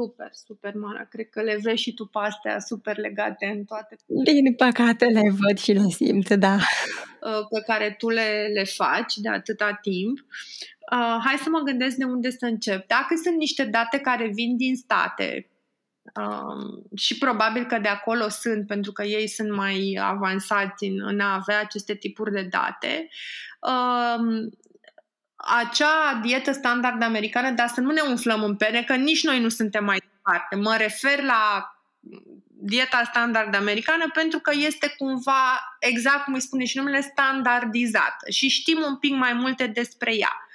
super, 0.00 0.30
super 0.46 0.74
mare. 0.74 1.06
Cred 1.10 1.28
că 1.28 1.42
le 1.42 1.58
vezi 1.62 1.82
și 1.82 1.94
tu 1.94 2.04
pe 2.04 2.18
astea 2.18 2.58
super 2.58 2.96
legate 2.96 3.46
în 3.46 3.64
toate. 3.64 3.96
Din 4.06 4.54
păcate 4.54 5.04
le 5.04 5.30
văd 5.40 5.58
și 5.58 5.72
le 5.72 5.88
simt, 5.88 6.30
da. 6.30 6.54
Uh, 6.54 7.46
pe 7.50 7.62
care 7.66 7.94
tu 7.98 8.08
le, 8.08 8.50
le 8.54 8.64
faci 8.64 9.14
de 9.14 9.28
atâta 9.28 9.78
timp. 9.82 10.18
Uh, 10.92 11.18
hai 11.24 11.36
să 11.42 11.48
mă 11.50 11.58
gândesc 11.58 11.96
de 11.96 12.04
unde 12.04 12.30
să 12.30 12.46
încep. 12.46 12.86
Dacă 12.86 13.14
sunt 13.22 13.36
niște 13.36 13.64
date 13.64 13.98
care 13.98 14.30
vin 14.34 14.56
din 14.56 14.76
state, 14.76 15.50
Um, 16.14 16.82
și 16.96 17.18
probabil 17.18 17.66
că 17.66 17.78
de 17.78 17.88
acolo 17.88 18.28
sunt, 18.28 18.66
pentru 18.66 18.92
că 18.92 19.02
ei 19.02 19.28
sunt 19.28 19.50
mai 19.54 19.98
avansați 20.02 20.84
în, 20.84 21.00
în 21.02 21.20
a 21.20 21.34
avea 21.34 21.60
aceste 21.60 21.94
tipuri 21.94 22.32
de 22.32 22.48
date. 22.50 23.08
Um, 23.60 24.50
acea 25.40 26.20
dietă 26.22 26.52
standard 26.52 27.02
americană, 27.02 27.50
dar 27.50 27.68
să 27.68 27.80
nu 27.80 27.90
ne 27.90 28.00
umflăm 28.00 28.42
în 28.42 28.56
pene, 28.56 28.82
că 28.82 28.94
nici 28.94 29.24
noi 29.24 29.40
nu 29.40 29.48
suntem 29.48 29.84
mai 29.84 29.98
departe. 29.98 30.56
Mă 30.56 30.76
refer 30.78 31.22
la 31.22 31.74
dieta 32.62 33.02
standard 33.04 33.54
americană 33.54 34.10
pentru 34.12 34.38
că 34.38 34.52
este 34.54 34.94
cumva, 34.98 35.76
exact 35.78 36.24
cum 36.24 36.34
îi 36.34 36.40
spune 36.40 36.64
și 36.64 36.76
numele, 36.76 37.00
standardizată 37.00 38.30
și 38.30 38.48
știm 38.48 38.78
un 38.86 38.96
pic 38.96 39.14
mai 39.14 39.32
multe 39.32 39.66
despre 39.66 40.16
ea. 40.16 40.48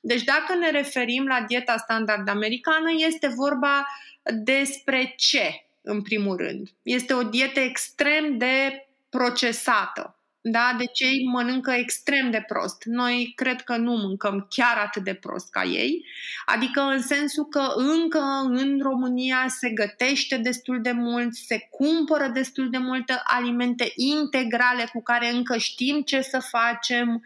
Deci 0.00 0.22
dacă 0.22 0.54
ne 0.54 0.70
referim 0.70 1.26
la 1.26 1.40
dieta 1.40 1.76
standard 1.76 2.28
americană, 2.28 2.88
este 2.96 3.26
vorba 3.26 3.86
despre 4.22 5.14
ce, 5.16 5.66
în 5.82 6.02
primul 6.02 6.36
rând. 6.36 6.68
Este 6.82 7.14
o 7.14 7.22
dietă 7.22 7.60
extrem 7.60 8.38
de 8.38 8.86
procesată 9.08 10.17
da? 10.40 10.74
Deci 10.78 11.00
ei 11.00 11.24
mănâncă 11.32 11.70
extrem 11.70 12.30
de 12.30 12.44
prost. 12.46 12.82
Noi 12.84 13.32
cred 13.36 13.60
că 13.60 13.76
nu 13.76 13.92
mâncăm 13.92 14.46
chiar 14.50 14.76
atât 14.76 15.04
de 15.04 15.14
prost 15.14 15.50
ca 15.50 15.64
ei, 15.64 16.04
adică 16.46 16.80
în 16.80 17.02
sensul 17.02 17.44
că 17.44 17.72
încă 17.76 18.20
în 18.48 18.80
România 18.82 19.46
se 19.48 19.70
gătește 19.70 20.36
destul 20.36 20.80
de 20.82 20.92
mult, 20.92 21.34
se 21.34 21.68
cumpără 21.70 22.28
destul 22.28 22.70
de 22.70 22.78
multe 22.78 23.20
alimente 23.24 23.92
integrale 23.94 24.88
cu 24.92 25.02
care 25.02 25.30
încă 25.30 25.56
știm 25.56 26.00
ce 26.00 26.20
să 26.20 26.38
facem, 26.38 27.24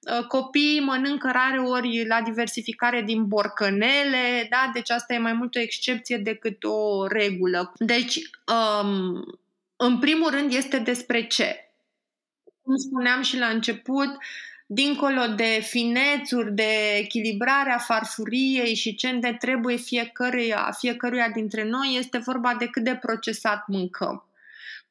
uh, 0.00 0.26
copiii 0.26 0.80
mănâncă 0.80 1.30
rare 1.32 1.58
ori 1.58 2.06
la 2.06 2.20
diversificare 2.20 3.02
din 3.02 3.26
borcănele, 3.26 4.46
da? 4.50 4.70
deci 4.72 4.90
asta 4.90 5.14
e 5.14 5.18
mai 5.18 5.32
mult 5.32 5.54
o 5.54 5.60
excepție 5.60 6.16
decât 6.16 6.64
o 6.64 7.06
regulă. 7.06 7.72
Deci, 7.78 8.18
um, 8.82 9.24
în 9.76 9.98
primul 9.98 10.30
rând, 10.30 10.52
este 10.52 10.78
despre 10.78 11.26
ce? 11.26 11.58
Cum 12.64 12.76
spuneam 12.76 13.22
și 13.22 13.38
la 13.38 13.46
început, 13.46 14.16
dincolo 14.66 15.26
de 15.26 15.60
finețuri, 15.62 16.54
de 16.54 16.96
echilibrarea 16.98 17.78
farfuriei 17.78 18.74
și 18.74 18.94
ce 18.94 19.08
ne 19.08 19.34
trebuie 19.34 19.76
fiecăruia, 19.76 20.74
fiecăruia 20.78 21.28
dintre 21.28 21.64
noi, 21.64 21.96
este 21.98 22.18
vorba 22.18 22.54
de 22.54 22.66
cât 22.66 22.84
de 22.84 22.96
procesat 22.96 23.64
mâncăm. 23.66 24.28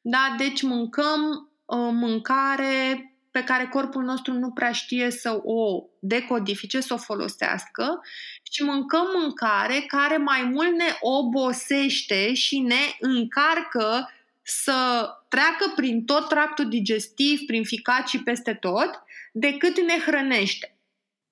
Da? 0.00 0.34
Deci 0.38 0.62
mâncăm 0.62 1.50
uh, 1.64 1.88
mâncare 1.92 3.08
pe 3.30 3.44
care 3.44 3.66
corpul 3.66 4.02
nostru 4.02 4.32
nu 4.32 4.50
prea 4.50 4.72
știe 4.72 5.10
să 5.10 5.40
o 5.44 5.82
decodifice, 5.98 6.80
să 6.80 6.94
o 6.94 6.96
folosească 6.96 8.00
și 8.42 8.62
mâncăm 8.62 9.06
mâncare 9.20 9.84
care 9.86 10.16
mai 10.16 10.42
mult 10.42 10.76
ne 10.76 10.96
obosește 11.00 12.34
și 12.34 12.58
ne 12.58 12.80
încarcă 13.00 14.08
să 14.44 15.08
treacă 15.28 15.72
prin 15.74 16.04
tot 16.04 16.28
tractul 16.28 16.68
digestiv, 16.68 17.40
prin 17.46 17.64
ficat 17.64 18.08
și 18.08 18.22
peste 18.22 18.54
tot, 18.54 18.90
decât 19.32 19.80
ne 19.80 19.98
hrănește. 20.06 20.76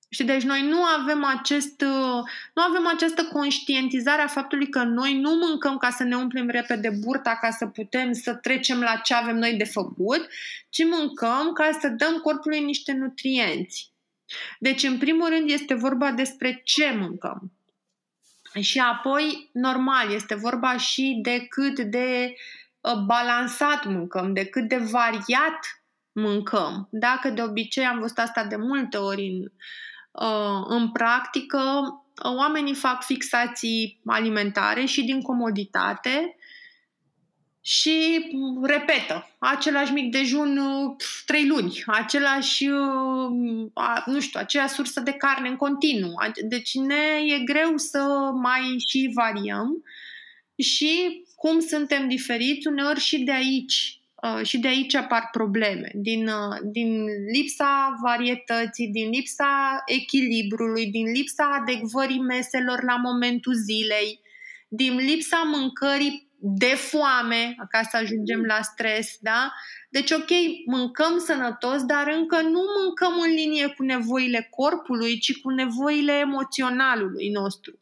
Și 0.09 0.25
deci 0.25 0.42
noi 0.42 0.62
nu 0.62 0.83
avem, 0.85 1.25
acest, 1.25 1.81
nu 2.54 2.62
avem 2.62 2.87
această 2.87 3.25
conștientizare 3.25 4.23
a 4.23 4.26
faptului 4.26 4.69
că 4.69 4.83
noi 4.83 5.19
nu 5.19 5.31
mâncăm 5.31 5.76
ca 5.76 5.90
să 5.90 6.02
ne 6.02 6.16
umplem 6.16 6.49
repede 6.49 6.90
burta, 7.04 7.38
ca 7.40 7.50
să 7.50 7.66
putem 7.66 8.12
să 8.12 8.35
trecem 8.35 8.81
la 8.81 8.97
ce 8.97 9.14
avem 9.14 9.37
noi 9.37 9.54
de 9.54 9.64
făcut, 9.64 10.28
ci 10.69 10.85
mâncăm 10.85 11.52
ca 11.52 11.78
să 11.81 11.88
dăm 11.88 12.19
corpului 12.19 12.61
niște 12.61 12.92
nutrienți. 12.92 13.90
Deci, 14.59 14.83
în 14.83 14.99
primul 14.99 15.28
rând, 15.28 15.50
este 15.50 15.75
vorba 15.75 16.11
despre 16.11 16.61
ce 16.64 16.95
mâncăm. 16.99 17.52
Și 18.61 18.78
apoi, 18.78 19.50
normal, 19.52 20.12
este 20.12 20.35
vorba 20.35 20.76
și 20.76 21.19
de 21.23 21.47
cât 21.49 21.81
de 21.81 22.28
uh, 22.28 22.62
balansat 23.07 23.85
mâncăm, 23.85 24.33
de 24.33 24.45
cât 24.45 24.69
de 24.69 24.77
variat 24.77 25.83
mâncăm. 26.12 26.89
Dacă 26.91 27.31
de 27.31 27.43
obicei 27.43 27.85
am 27.85 27.99
văzut 27.99 28.19
asta 28.19 28.45
de 28.45 28.57
multe 28.57 28.97
ori 28.97 29.27
în 29.27 29.49
Uh, 30.12 30.65
în 30.69 30.91
practică, 30.91 31.59
uh, 32.25 32.35
oamenii 32.37 32.75
fac 32.75 33.05
fixații 33.05 34.01
alimentare 34.07 34.85
și 34.85 35.05
din 35.05 35.21
comoditate 35.21 36.37
și 37.61 38.27
repetă 38.62 39.31
același 39.39 39.93
mic 39.93 40.11
dejun 40.11 40.59
uh, 40.59 40.95
trei 41.27 41.47
luni, 41.47 41.83
același, 41.87 42.67
nu 44.07 44.21
știu, 44.21 44.41
aceeași 44.41 44.75
sursă 44.75 45.01
de 45.01 45.12
carne 45.12 45.49
în 45.49 45.57
continuu. 45.57 46.15
Deci 46.45 46.75
ne 46.75 47.35
e 47.35 47.39
greu 47.45 47.77
să 47.77 48.31
mai 48.35 48.77
și 48.89 49.11
variem 49.15 49.85
și 50.57 51.25
cum 51.43 51.61
suntem 51.61 52.09
diferiți, 52.09 52.67
uneori 52.67 53.01
și 53.01 53.23
de 53.23 53.33
aici 53.33 54.03
Uh, 54.23 54.45
și 54.47 54.59
de 54.59 54.69
aici 54.69 54.95
apar 54.95 55.29
probleme, 55.33 55.91
din, 55.95 56.29
uh, 56.29 56.57
din 56.63 57.05
lipsa 57.33 57.99
varietății, 58.03 58.89
din 58.89 59.09
lipsa 59.09 59.83
echilibrului, 59.87 60.87
din 60.87 61.11
lipsa 61.11 61.59
adecvării 61.61 62.21
meselor 62.21 62.83
la 62.83 62.97
momentul 62.97 63.55
zilei, 63.55 64.21
din 64.69 64.97
lipsa 64.97 65.43
mâncării 65.55 66.29
de 66.39 66.75
foame, 66.75 67.55
ca 67.69 67.83
să 67.91 67.97
ajungem 67.97 68.41
la 68.41 68.63
stres, 68.63 69.17
da? 69.21 69.53
Deci, 69.91 70.11
ok, 70.11 70.31
mâncăm 70.67 71.19
sănătos, 71.19 71.85
dar 71.85 72.13
încă 72.17 72.41
nu 72.41 72.61
mâncăm 72.79 73.21
în 73.21 73.31
linie 73.31 73.67
cu 73.77 73.83
nevoile 73.83 74.47
corpului, 74.51 75.19
ci 75.19 75.41
cu 75.41 75.51
nevoile 75.51 76.13
emoționalului 76.13 77.29
nostru. 77.31 77.82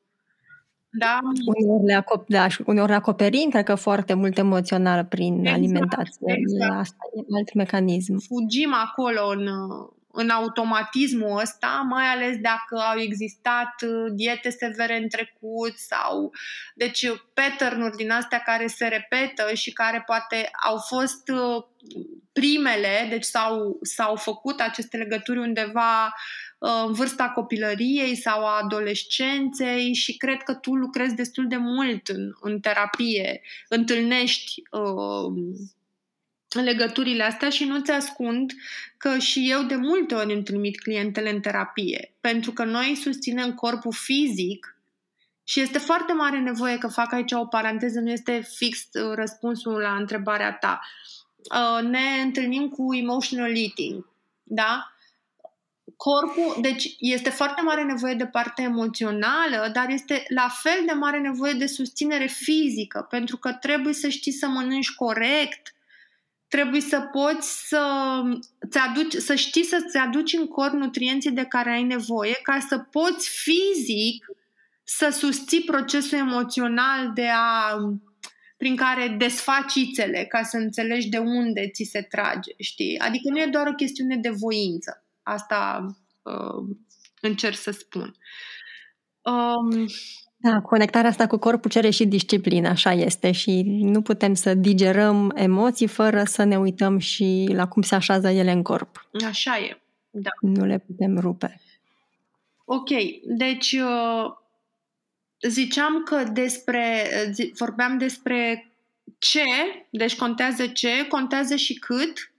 Da. 0.93 1.19
Uneori 1.45 1.85
le, 1.85 1.95
acop- 1.95 2.29
da, 2.29 2.47
uneori 2.67 2.91
le 2.91 2.97
acoperim, 2.97 3.51
cred 3.51 3.65
că 3.65 3.75
foarte 3.75 4.15
mult 4.15 4.39
emoțional 4.39 5.05
prin 5.05 5.39
exact, 5.39 5.57
alimentație. 5.57 6.17
Exact. 6.25 6.73
Asta 6.73 6.97
e 7.17 7.37
alt 7.37 7.55
mecanism. 7.55 8.19
Fugim 8.19 8.75
acolo 8.75 9.27
în, 9.29 9.49
în 10.13 10.29
automatismul 10.31 11.41
ăsta, 11.41 11.87
mai 11.89 12.07
ales 12.07 12.37
dacă 12.37 12.77
au 12.77 12.99
existat 12.99 13.75
uh, 13.83 14.13
diete 14.15 14.51
severe 14.51 14.97
în 14.97 15.09
trecut 15.09 15.79
sau 15.79 16.33
deci 16.75 17.07
pattern 17.35 17.97
din 17.97 18.11
astea 18.11 18.39
care 18.39 18.67
se 18.67 18.87
repetă 18.87 19.55
și 19.55 19.73
care 19.73 20.03
poate 20.07 20.51
au 20.67 20.77
fost 20.77 21.29
uh, 21.29 21.65
primele, 22.33 23.07
deci 23.09 23.25
s-au, 23.25 23.79
s-au 23.83 24.17
făcut 24.17 24.61
aceste 24.61 24.97
legături 24.97 25.39
undeva 25.39 26.05
uh, 26.05 26.51
Uh, 26.61 26.85
în 26.87 26.93
vârsta 26.93 27.29
copilăriei 27.29 28.17
sau 28.17 28.47
a 28.47 28.61
adolescenței 28.63 29.95
și 29.95 30.17
cred 30.17 30.43
că 30.43 30.55
tu 30.55 30.75
lucrezi 30.75 31.15
destul 31.15 31.49
de 31.49 31.57
mult 31.57 32.09
în, 32.09 32.33
în 32.41 32.61
terapie, 32.61 33.41
întâlnești 33.69 34.63
uh, 34.71 35.33
legăturile 36.59 37.23
astea 37.23 37.49
și 37.49 37.65
nu-ți 37.65 37.91
ascund 37.91 38.53
că 38.97 39.19
și 39.19 39.51
eu 39.51 39.63
de 39.63 39.75
multe 39.75 40.15
ori 40.15 40.33
îmi 40.33 40.43
trimit 40.43 40.81
clientele 40.81 41.31
în 41.31 41.41
terapie, 41.41 42.13
pentru 42.21 42.53
că 42.53 42.65
noi 42.65 42.99
susținem 43.03 43.55
corpul 43.55 43.93
fizic 43.93 44.77
și 45.45 45.61
este 45.61 45.79
foarte 45.79 46.13
mare 46.13 46.39
nevoie 46.39 46.79
că 46.79 46.89
fac 46.89 47.13
aici 47.13 47.33
o 47.33 47.45
paranteză, 47.45 48.01
nu 48.01 48.11
este 48.11 48.49
fix 48.57 48.79
uh, 48.93 49.15
răspunsul 49.15 49.73
la 49.73 49.95
întrebarea 49.95 50.53
ta. 50.53 50.81
Uh, 51.37 51.89
ne 51.89 52.23
întâlnim 52.23 52.69
cu 52.69 52.95
emotional 52.95 53.57
eating, 53.57 54.07
da? 54.43 54.95
corpul, 55.97 56.57
deci 56.61 56.97
este 56.99 57.31
foarte 57.31 57.61
mare 57.61 57.83
nevoie 57.83 58.15
de 58.15 58.27
partea 58.27 58.65
emoțională, 58.65 59.71
dar 59.73 59.89
este 59.89 60.25
la 60.29 60.49
fel 60.63 60.83
de 60.87 60.93
mare 60.93 61.19
nevoie 61.19 61.53
de 61.53 61.67
susținere 61.67 62.27
fizică, 62.27 63.07
pentru 63.11 63.37
că 63.37 63.53
trebuie 63.53 63.93
să 63.93 64.09
știi 64.09 64.33
să 64.33 64.47
mănânci 64.47 64.95
corect, 64.95 65.75
trebuie 66.51 66.81
să 66.81 67.01
poți 67.01 67.69
să, 67.69 67.83
aduci, 68.89 69.13
să 69.13 69.35
știi 69.35 69.65
să-ți 69.65 69.97
aduci 69.97 70.33
în 70.33 70.47
corp 70.47 70.73
nutrienții 70.73 71.31
de 71.31 71.45
care 71.45 71.71
ai 71.71 71.83
nevoie 71.83 72.39
ca 72.43 72.59
să 72.69 72.79
poți 72.79 73.29
fizic 73.29 74.27
să 74.85 75.09
susții 75.13 75.63
procesul 75.65 76.19
emoțional 76.19 77.13
de 77.15 77.29
a 77.33 77.77
prin 78.57 78.77
care 78.77 79.15
desfaci 79.19 79.75
ițele 79.75 80.25
ca 80.25 80.43
să 80.43 80.57
înțelegi 80.57 81.09
de 81.09 81.19
unde 81.19 81.69
ți 81.69 81.89
se 81.91 82.03
trage, 82.03 82.53
știi? 82.59 82.99
Adică 82.99 83.31
nu 83.31 83.41
e 83.41 83.47
doar 83.47 83.67
o 83.67 83.75
chestiune 83.75 84.17
de 84.17 84.31
voință. 84.31 85.05
Asta 85.23 85.87
uh, 86.23 86.77
încerc 87.21 87.57
să 87.57 87.71
spun. 87.71 88.15
Um, 89.23 89.87
da, 90.43 90.61
conectarea 90.61 91.11
asta 91.11 91.27
cu 91.27 91.37
corpul 91.37 91.71
cere 91.71 91.91
și 91.91 92.07
disciplină, 92.07 92.69
așa 92.69 92.93
este. 92.93 93.33
Și 93.33 93.63
nu 93.67 94.03
putem 94.03 94.35
să 94.35 94.55
digerăm 94.55 95.33
emoții 95.35 95.87
fără 95.87 96.25
să 96.25 96.45
ne 96.45 96.59
uităm 96.59 96.99
și 96.99 97.51
la 97.53 97.69
cum 97.69 97.83
se 97.83 97.95
așează 97.95 98.29
ele 98.29 98.51
în 98.51 98.63
corp. 98.63 99.09
Așa 99.27 99.59
e, 99.59 99.81
da. 100.11 100.31
Nu 100.41 100.65
le 100.65 100.79
putem 100.79 101.19
rupe. 101.19 101.61
Ok, 102.65 102.89
deci 103.25 103.73
uh, 103.73 104.33
ziceam 105.49 106.03
că 106.05 106.23
despre, 106.33 107.07
vorbeam 107.59 107.99
despre 107.99 108.71
ce, 109.19 109.45
deci 109.91 110.17
contează 110.17 110.67
ce, 110.67 111.07
contează 111.09 111.57
și 111.57 111.75
cât 111.75 112.31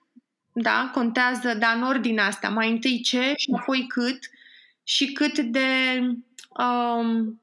da, 0.54 0.92
contează, 0.94 1.54
dar 1.54 1.76
în 1.76 1.84
ordinea 1.84 2.26
asta, 2.26 2.50
mai 2.50 2.72
întâi 2.72 3.02
ce 3.02 3.34
și 3.38 3.52
apoi 3.56 3.86
cât 3.88 4.20
și 4.84 5.12
cât 5.12 5.40
de 5.40 6.00
um, 6.50 7.42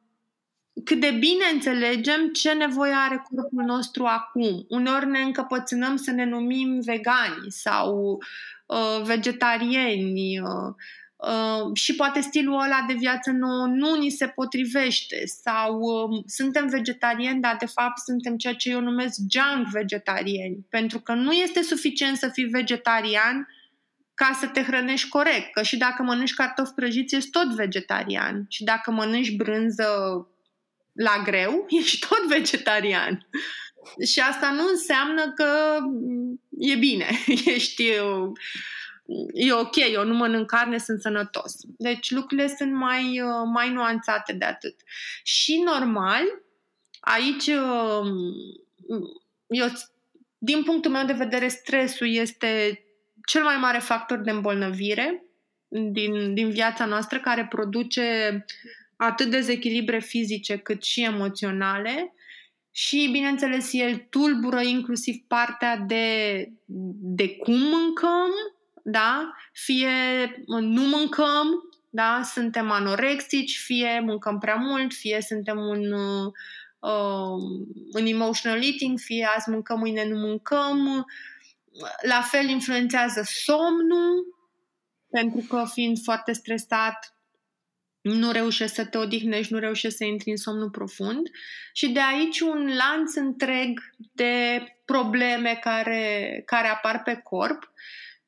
cât 0.84 1.00
de 1.00 1.10
bine 1.10 1.44
înțelegem 1.52 2.32
ce 2.32 2.52
nevoie 2.52 2.92
are 2.92 3.22
corpul 3.30 3.64
nostru 3.64 4.04
acum. 4.04 4.64
Uneori 4.68 5.06
ne 5.06 5.18
încăpățânăm 5.18 5.96
să 5.96 6.10
ne 6.10 6.24
numim 6.24 6.80
vegani 6.80 7.46
sau 7.48 8.18
uh, 8.66 9.02
vegetariani, 9.04 10.40
uh, 10.40 10.74
Uh, 11.18 11.76
și 11.76 11.94
poate 11.94 12.20
stilul 12.20 12.62
ăla 12.62 12.84
de 12.86 12.94
viață 12.94 13.30
nu, 13.30 13.66
nu 13.66 13.96
ni 13.96 14.10
se 14.10 14.26
potrivește 14.26 15.22
sau 15.26 15.78
uh, 15.80 16.22
suntem 16.26 16.66
vegetariani, 16.66 17.40
dar 17.40 17.56
de 17.58 17.66
fapt 17.66 17.98
suntem 17.98 18.36
ceea 18.36 18.54
ce 18.54 18.70
eu 18.70 18.80
numesc 18.80 19.18
junk 19.30 19.66
vegetariani, 19.72 20.66
pentru 20.68 21.00
că 21.00 21.12
nu 21.12 21.32
este 21.32 21.62
suficient 21.62 22.16
să 22.16 22.28
fii 22.28 22.44
vegetarian 22.44 23.48
ca 24.14 24.38
să 24.40 24.46
te 24.46 24.62
hrănești 24.62 25.08
corect, 25.08 25.52
că 25.52 25.62
și 25.62 25.76
dacă 25.76 26.02
mănânci 26.02 26.34
cartofi 26.34 26.72
prăjiți 26.74 27.14
ești 27.14 27.30
tot 27.30 27.54
vegetarian 27.54 28.46
și 28.48 28.64
dacă 28.64 28.90
mănânci 28.90 29.36
brânză 29.36 29.86
la 30.98 31.22
greu, 31.24 31.66
ești 31.80 32.06
tot 32.08 32.26
vegetarian. 32.28 33.28
Și 34.06 34.20
asta 34.20 34.50
nu 34.50 34.68
înseamnă 34.68 35.32
că 35.32 35.78
e 36.58 36.74
bine, 36.74 37.06
ești 37.56 37.88
uh, 37.88 38.32
e 39.32 39.52
ok, 39.52 39.76
eu 39.76 40.04
nu 40.04 40.14
mănânc 40.14 40.46
carne, 40.46 40.78
sunt 40.78 41.00
sănătos. 41.00 41.54
Deci 41.78 42.10
lucrurile 42.10 42.54
sunt 42.58 42.72
mai, 42.72 43.20
uh, 43.20 43.48
mai 43.52 43.72
nuanțate 43.72 44.32
de 44.32 44.44
atât. 44.44 44.74
Și 45.22 45.62
normal, 45.64 46.22
aici 47.00 47.46
uh, 47.46 48.06
eu, 49.46 49.66
din 50.38 50.62
punctul 50.62 50.90
meu 50.90 51.04
de 51.04 51.12
vedere, 51.12 51.48
stresul 51.48 52.14
este 52.14 52.82
cel 53.26 53.42
mai 53.42 53.56
mare 53.56 53.78
factor 53.78 54.18
de 54.18 54.30
îmbolnăvire 54.30 55.22
din, 55.68 56.34
din 56.34 56.50
viața 56.50 56.84
noastră 56.84 57.20
care 57.20 57.46
produce 57.46 58.44
atât 58.98 59.30
dezechilibre 59.30 59.98
fizice 59.98 60.56
cât 60.56 60.82
și 60.82 61.04
emoționale 61.04 62.12
și, 62.70 63.08
bineînțeles, 63.12 63.72
el 63.72 64.06
tulbură 64.10 64.60
inclusiv 64.60 65.16
partea 65.26 65.76
de, 65.76 66.48
de 67.00 67.36
cum 67.36 67.58
mâncăm, 67.58 68.30
da? 68.82 69.32
Fie 69.52 69.88
nu 70.46 70.82
mâncăm, 70.82 71.46
da? 71.90 72.20
Suntem 72.24 72.70
anorexici, 72.70 73.58
fie 73.58 74.00
mâncăm 74.04 74.38
prea 74.38 74.54
mult, 74.54 74.92
fie 74.92 75.20
suntem 75.20 75.58
un, 75.58 75.92
uh, 75.92 77.42
în 77.92 78.06
emotional 78.06 78.62
eating, 78.62 78.98
fie 78.98 79.28
azi 79.36 79.50
mâncăm, 79.50 79.78
mâine 79.78 80.08
nu 80.08 80.18
mâncăm. 80.18 81.06
La 82.02 82.20
fel 82.20 82.48
influențează 82.48 83.22
somnul, 83.24 84.36
pentru 85.10 85.46
că 85.48 85.64
fiind 85.72 85.98
foarte 86.02 86.32
stresat, 86.32 87.17
nu 88.12 88.30
reușești 88.30 88.74
să 88.74 88.84
te 88.84 88.98
odihnești, 88.98 89.52
nu 89.52 89.58
reușești 89.58 89.96
să 89.96 90.04
intri 90.04 90.30
în 90.30 90.36
somnul 90.36 90.70
profund 90.70 91.30
și 91.72 91.88
de 91.88 92.00
aici 92.12 92.40
un 92.40 92.70
lanț 92.76 93.14
întreg 93.14 93.80
de 94.12 94.64
probleme 94.84 95.58
care, 95.62 96.42
care 96.46 96.68
apar 96.68 97.02
pe 97.02 97.20
corp. 97.22 97.72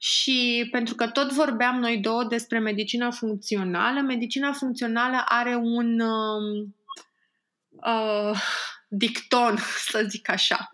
Și 0.03 0.69
pentru 0.71 0.95
că 0.95 1.07
tot 1.07 1.33
vorbeam 1.33 1.79
noi 1.79 1.99
două 1.99 2.25
despre 2.25 2.59
medicina 2.59 3.11
funcțională, 3.11 4.01
medicina 4.01 4.53
funcțională 4.53 5.25
are 5.29 5.55
un 5.55 6.01
uh, 6.01 6.66
uh, 7.71 8.40
dicton, 8.92 9.57
să 9.90 10.05
zic 10.09 10.31
așa. 10.31 10.70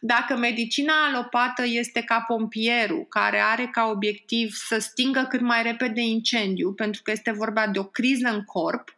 Dacă 0.00 0.36
medicina 0.36 0.92
alopată 1.06 1.62
este 1.66 2.02
ca 2.02 2.24
pompierul, 2.26 3.06
care 3.08 3.38
are 3.40 3.68
ca 3.72 3.84
obiectiv 3.84 4.52
să 4.52 4.78
stingă 4.78 5.26
cât 5.28 5.40
mai 5.40 5.62
repede 5.62 6.00
incendiu, 6.00 6.72
pentru 6.72 7.02
că 7.02 7.10
este 7.10 7.30
vorba 7.30 7.66
de 7.66 7.78
o 7.78 7.84
criză 7.84 8.28
în 8.28 8.42
corp, 8.42 8.96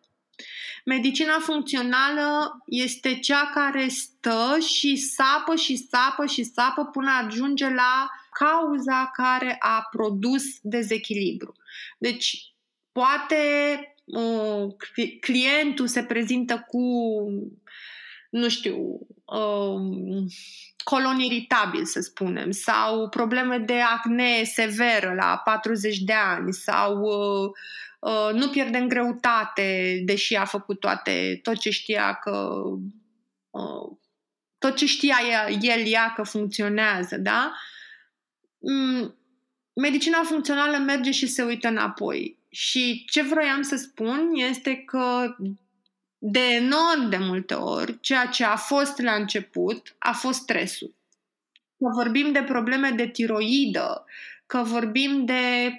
medicina 0.85 1.38
funcțională 1.38 2.59
este 2.66 3.18
cea 3.18 3.51
care 3.55 3.88
stă 3.88 4.57
și 4.77 4.97
sapă 4.97 5.55
și 5.55 5.77
sapă 5.77 6.27
și 6.27 6.44
sapă 6.44 6.85
până 6.85 7.11
ajunge 7.25 7.68
la 7.68 8.11
cauza 8.31 9.11
care 9.12 9.57
a 9.59 9.88
produs 9.90 10.42
dezechilibru. 10.62 11.55
Deci, 11.99 12.55
poate 12.92 13.37
uh, 14.05 14.75
clientul 15.21 15.87
se 15.87 16.03
prezintă 16.03 16.64
cu 16.68 16.83
nu 18.29 18.49
știu, 18.49 18.77
um, 19.25 20.27
colon 20.85 21.19
iritabil, 21.19 21.85
să 21.85 22.01
spunem, 22.01 22.51
sau 22.51 23.09
probleme 23.09 23.59
de 23.59 23.81
acne 23.81 24.43
severă 24.45 25.14
la 25.14 25.41
40 25.45 25.99
de 25.99 26.12
ani, 26.12 26.53
sau 26.53 27.01
uh, 27.01 27.51
uh, 28.01 28.33
nu 28.33 28.49
pierde 28.49 28.79
în 28.79 28.88
greutate, 28.88 30.01
deși 30.05 30.35
a 30.35 30.45
făcut 30.45 30.81
toate, 30.81 31.41
tot 31.43 31.59
ce 31.59 31.71
știa 31.71 32.14
că 32.14 32.62
uh, 33.51 33.99
tot 34.59 34.77
ce 34.77 34.87
știa 34.87 35.17
el 35.61 35.87
ea 35.87 36.12
că 36.12 36.23
funcționează, 36.23 37.17
da? 37.17 37.53
Mm, 38.59 39.17
medicina 39.73 40.23
funcțională 40.23 40.77
merge 40.77 41.11
și 41.11 41.27
se 41.27 41.43
uită 41.43 41.69
înapoi. 41.69 42.38
Și 42.51 43.05
ce 43.11 43.23
vroiam 43.23 43.62
să 43.62 43.77
spun 43.77 44.31
este 44.35 44.77
că 44.77 45.37
de 46.18 46.40
enorm 46.40 47.09
de 47.09 47.16
multe 47.16 47.54
ori, 47.54 48.00
ceea 48.00 48.26
ce 48.26 48.44
a 48.44 48.57
fost 48.57 48.98
la 48.98 49.12
început 49.14 49.94
a 49.98 50.12
fost 50.12 50.40
stresul. 50.40 50.94
Că 51.52 51.90
vorbim 51.94 52.33
de 52.33 52.42
probleme 52.42 52.90
de 52.90 53.07
tiroidă, 53.07 54.04
că 54.46 54.62
vorbim 54.62 55.24
de, 55.24 55.72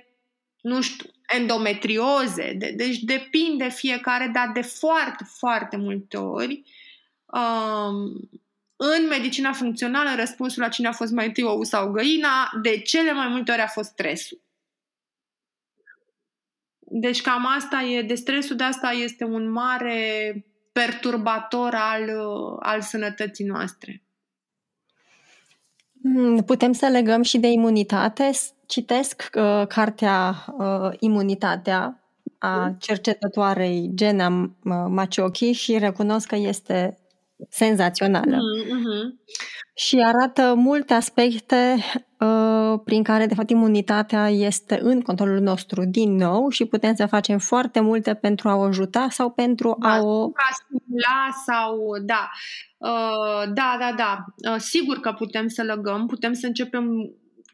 nu 0.62 0.82
știu, 0.82 1.10
endometrioze, 1.28 2.54
de, 2.58 2.73
deci 2.75 2.99
depinde 2.99 3.69
fiecare, 3.69 4.32
dar 4.34 4.52
de 4.54 4.62
foarte, 4.62 5.23
foarte 5.23 5.78
multe 5.78 6.17
ori 6.17 6.63
um, 7.25 8.30
în 8.75 9.08
medicina 9.10 9.54
funcțională 9.54 10.10
răspunsul 10.15 10.62
la 10.62 10.69
cine 10.69 10.88
a 10.88 10.91
fost 10.91 11.12
mai 11.12 11.25
întâi 11.25 11.43
ou 11.43 11.63
sau 11.63 11.91
găina, 11.91 12.52
de 12.62 12.80
cele 12.80 13.12
mai 13.12 13.28
multe 13.28 13.52
ori 13.52 13.62
a 13.62 13.67
fost 13.67 13.89
stresul. 13.89 14.41
Deci 17.00 17.22
cam 17.22 17.46
asta 17.58 17.82
e, 17.82 18.02
de 18.02 18.14
stresul 18.14 18.56
de 18.56 18.64
asta 18.64 18.90
este 18.90 19.24
un 19.24 19.52
mare 19.52 20.34
perturbator 20.72 21.74
al, 21.74 22.10
al 22.60 22.82
sănătății 22.82 23.46
noastre. 23.46 24.04
Hmm, 26.02 26.44
putem 26.44 26.72
să 26.72 26.88
legăm 26.88 27.22
și 27.22 27.38
de 27.38 27.48
imunitate. 27.48 28.32
Citesc 28.66 29.30
uh, 29.34 29.68
cartea 29.68 30.46
uh, 30.58 30.92
Imunitatea 31.00 32.04
a 32.38 32.76
cercetătoarei 32.80 33.92
Gena 33.94 34.28
uh, 34.28 34.50
Maciochi 34.88 35.52
și 35.52 35.78
recunosc 35.78 36.28
că 36.28 36.36
este 36.36 36.98
senzațională. 37.50 38.38
Mm-hmm. 38.38 39.26
Și 39.76 39.98
arată 40.06 40.54
multe 40.56 40.94
aspecte 40.94 41.76
uh, 41.78 42.09
prin 42.84 43.04
care, 43.04 43.26
de 43.26 43.34
fapt, 43.34 43.50
imunitatea 43.50 44.30
este 44.30 44.80
în 44.82 45.02
controlul 45.02 45.40
nostru 45.40 45.86
din 45.86 46.16
nou 46.16 46.50
și 46.50 46.66
putem 46.66 46.96
să 46.96 47.06
facem 47.06 47.38
foarte 47.38 47.80
multe 47.80 48.14
pentru 48.14 48.50
a 48.50 48.56
o 48.56 48.62
ajuta 48.62 49.08
sau 49.10 49.32
pentru 49.32 49.78
da, 49.80 49.90
a 49.90 50.02
o... 50.02 50.24
A 50.24 50.50
stimula 50.52 51.30
sau... 51.46 51.98
Da. 52.02 52.30
Uh, 52.78 53.54
da, 53.54 53.78
da, 53.80 53.94
da. 53.98 54.26
Uh, 54.52 54.60
sigur 54.60 55.00
că 55.00 55.12
putem 55.12 55.48
să 55.48 55.62
legăm, 55.62 56.08
putem 56.08 56.34
să 56.34 56.46
începem 56.46 56.86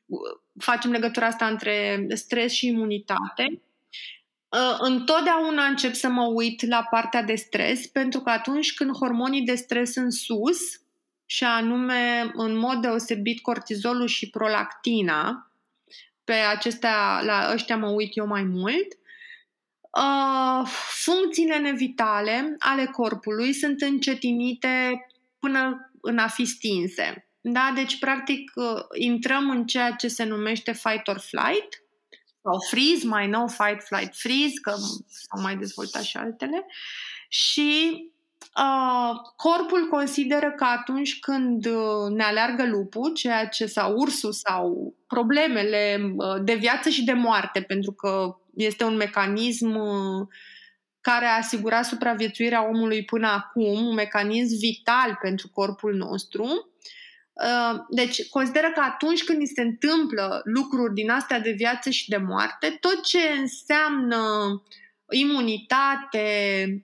uh, 0.05 0.19
facem 0.59 0.91
legătura 0.91 1.25
asta 1.25 1.45
între 1.45 2.05
stres 2.13 2.51
și 2.51 2.67
imunitate. 2.67 3.61
Uh, 4.49 4.75
întotdeauna 4.79 5.63
încep 5.63 5.93
să 5.93 6.09
mă 6.09 6.25
uit 6.33 6.67
la 6.67 6.87
partea 6.89 7.23
de 7.23 7.35
stres, 7.35 7.87
pentru 7.87 8.19
că 8.19 8.29
atunci 8.29 8.73
când 8.73 8.91
hormonii 8.91 9.45
de 9.45 9.55
stres 9.55 9.91
sunt 9.91 10.13
sus, 10.13 10.59
și 11.25 11.43
anume 11.43 12.31
în 12.33 12.57
mod 12.57 12.81
deosebit 12.81 13.41
cortizolul 13.41 14.07
și 14.07 14.29
prolactina, 14.29 15.51
pe 16.23 16.33
acestea, 16.33 17.21
la 17.23 17.49
ăștia 17.53 17.77
mă 17.77 17.87
uit 17.87 18.17
eu 18.17 18.27
mai 18.27 18.43
mult, 18.43 18.87
uh, 19.81 20.67
funcțiile 21.03 21.57
nevitale 21.57 22.55
ale 22.59 22.85
corpului 22.85 23.53
sunt 23.53 23.81
încetinite 23.81 25.05
până 25.39 25.91
în 26.01 26.17
a 26.17 26.27
fi 26.27 26.45
stinse. 26.45 27.27
Da? 27.41 27.71
Deci, 27.75 27.99
practic, 27.99 28.51
uh, 28.55 28.81
intrăm 28.93 29.49
în 29.49 29.65
ceea 29.65 29.91
ce 29.91 30.07
se 30.07 30.23
numește 30.23 30.71
fight 30.71 31.07
or 31.07 31.19
flight, 31.19 31.83
sau 32.41 32.59
freeze, 32.69 33.07
mai 33.07 33.27
nou 33.27 33.47
fight, 33.47 33.83
flight, 33.83 34.15
freeze, 34.15 34.53
că 34.61 34.71
s-au 35.07 35.41
mai 35.41 35.57
dezvoltat 35.57 36.03
și 36.03 36.17
altele. 36.17 36.65
Și 37.27 37.91
uh, 37.93 38.14
corpul 39.35 39.87
consideră 39.89 40.51
că 40.51 40.63
atunci 40.63 41.19
când 41.19 41.65
uh, 41.65 42.09
ne 42.09 42.23
aleargă 42.23 42.65
lupul, 42.65 43.13
ceea 43.13 43.47
ce 43.47 43.65
sau 43.65 43.93
ursul 43.97 44.31
sau 44.31 44.93
problemele 45.07 46.13
uh, 46.15 46.43
de 46.43 46.53
viață 46.53 46.89
și 46.89 47.03
de 47.03 47.13
moarte, 47.13 47.61
pentru 47.61 47.91
că 47.91 48.37
este 48.55 48.83
un 48.83 48.95
mecanism 48.95 49.75
uh, 49.75 50.27
care 51.01 51.25
a 51.25 51.37
asigurat 51.37 51.85
supraviețuirea 51.85 52.67
omului 52.67 53.05
până 53.05 53.27
acum, 53.27 53.85
un 53.87 53.93
mecanism 53.93 54.57
vital 54.57 55.17
pentru 55.21 55.49
corpul 55.53 55.95
nostru, 55.95 56.69
Uh, 57.35 57.79
deci, 57.89 58.29
consideră 58.29 58.71
că 58.73 58.79
atunci 58.79 59.23
când 59.23 59.39
îi 59.39 59.53
se 59.55 59.61
întâmplă 59.61 60.41
lucruri 60.43 60.93
din 60.93 61.09
astea 61.09 61.39
de 61.39 61.51
viață 61.51 61.89
și 61.89 62.09
de 62.09 62.17
moarte, 62.17 62.77
tot 62.79 63.03
ce 63.03 63.19
înseamnă 63.39 64.17
imunitate, 65.09 66.27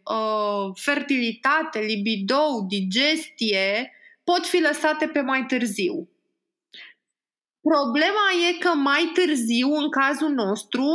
uh, 0.04 0.72
fertilitate, 0.76 1.80
libido, 1.80 2.66
digestie, 2.68 3.92
pot 4.24 4.46
fi 4.46 4.62
lăsate 4.62 5.08
pe 5.08 5.22
mai 5.22 5.46
târziu. 5.46 6.10
Problema 7.62 8.50
e 8.50 8.58
că 8.58 8.70
mai 8.70 9.12
târziu, 9.14 9.74
în 9.76 9.90
cazul 9.90 10.30
nostru, 10.30 10.86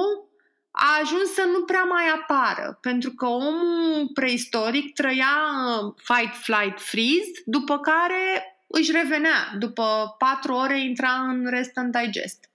a 0.71 0.99
ajuns 1.01 1.33
să 1.33 1.45
nu 1.53 1.65
prea 1.65 1.83
mai 1.83 2.05
apară, 2.15 2.79
pentru 2.81 3.11
că 3.11 3.27
omul 3.27 4.11
preistoric 4.15 4.95
trăia 4.95 5.37
uh, 5.83 5.95
fight, 5.97 6.35
flight, 6.35 6.81
freeze, 6.81 7.43
după 7.45 7.79
care 7.79 8.57
își 8.67 8.93
revenea. 8.93 9.55
După 9.59 10.15
patru 10.19 10.53
ore 10.55 10.81
intra 10.81 11.13
în 11.29 11.47
rest 11.49 11.77
and 11.77 11.97
digest. 11.97 12.51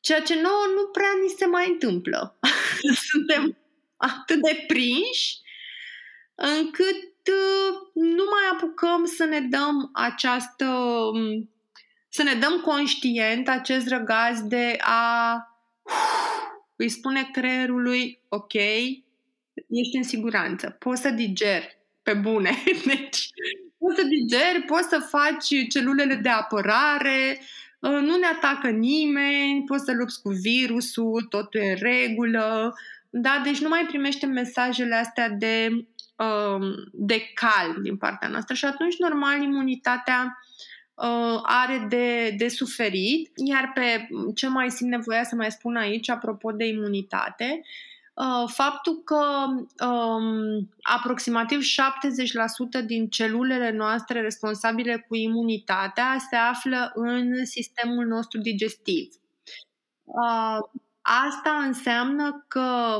Ceea 0.00 0.20
ce 0.20 0.34
nouă 0.34 0.64
nu 0.74 0.86
prea 0.86 1.10
ni 1.22 1.28
se 1.28 1.46
mai 1.46 1.68
întâmplă. 1.68 2.38
Suntem 3.10 3.56
atât 3.96 4.40
de 4.42 4.64
prinși 4.66 5.38
încât 6.34 7.28
uh, 7.28 7.78
nu 7.92 8.24
mai 8.30 8.42
apucăm 8.52 9.04
să 9.04 9.24
ne 9.24 9.40
dăm 9.40 9.90
această 9.92 10.66
um, 10.66 11.50
să 12.08 12.22
ne 12.22 12.34
dăm 12.34 12.60
conștient 12.60 13.48
acest 13.48 13.88
răgaz 13.88 14.42
de 14.42 14.76
a 14.80 15.34
îi 16.76 16.88
spune 16.88 17.28
creierului 17.32 18.20
ok, 18.28 18.54
ești 18.54 19.96
în 19.96 20.02
siguranță, 20.02 20.70
poți 20.78 21.00
să 21.00 21.10
digeri 21.10 21.78
pe 22.02 22.14
bune. 22.14 22.62
Deci 22.86 23.28
poți 23.78 23.96
să 23.96 24.02
digeri, 24.02 24.62
poți 24.66 24.88
să 24.88 24.98
faci 24.98 25.68
celulele 25.68 26.14
de 26.14 26.28
apărare, 26.28 27.40
nu 27.88 28.16
ne 28.16 28.26
atacă 28.26 28.68
nimeni, 28.68 29.64
poți 29.66 29.84
să 29.84 29.92
lupți 29.92 30.22
cu 30.22 30.28
virusul, 30.28 31.22
totul 31.22 31.60
e 31.60 31.70
în 31.70 31.76
regulă, 31.78 32.74
da? 33.10 33.40
Deci 33.44 33.60
nu 33.60 33.68
mai 33.68 33.84
primește 33.86 34.26
mesajele 34.26 34.94
astea 34.94 35.28
de, 35.28 35.68
um, 36.16 36.62
de 36.92 37.22
calm 37.34 37.82
din 37.82 37.96
partea 37.96 38.28
noastră 38.28 38.54
și 38.54 38.64
atunci, 38.64 38.98
normal, 38.98 39.42
imunitatea 39.42 40.38
uh, 40.94 41.40
are 41.42 41.86
de, 41.88 42.34
de 42.38 42.48
suferit. 42.48 43.30
Iar 43.34 43.70
pe 43.74 44.08
ce 44.34 44.48
mai 44.48 44.70
simt 44.70 44.90
nevoia 44.90 45.22
să 45.22 45.34
mai 45.34 45.50
spun 45.50 45.76
aici, 45.76 46.10
apropo 46.10 46.50
de 46.52 46.64
imunitate, 46.64 47.60
uh, 47.60 47.68
faptul 48.46 49.02
că 49.04 49.44
um, 49.86 50.68
aproximativ 50.82 51.60
70% 52.82 52.84
din 52.86 53.08
celulele 53.08 53.70
noastre 53.70 54.20
responsabile 54.20 55.04
cu 55.08 55.14
imunitatea 55.14 56.16
se 56.30 56.36
află 56.36 56.90
în 56.94 57.44
sistemul 57.44 58.06
nostru 58.06 58.40
digestiv. 58.40 59.08
Uh, 60.04 60.80
Asta 61.02 61.50
înseamnă 61.50 62.44
că 62.48 62.98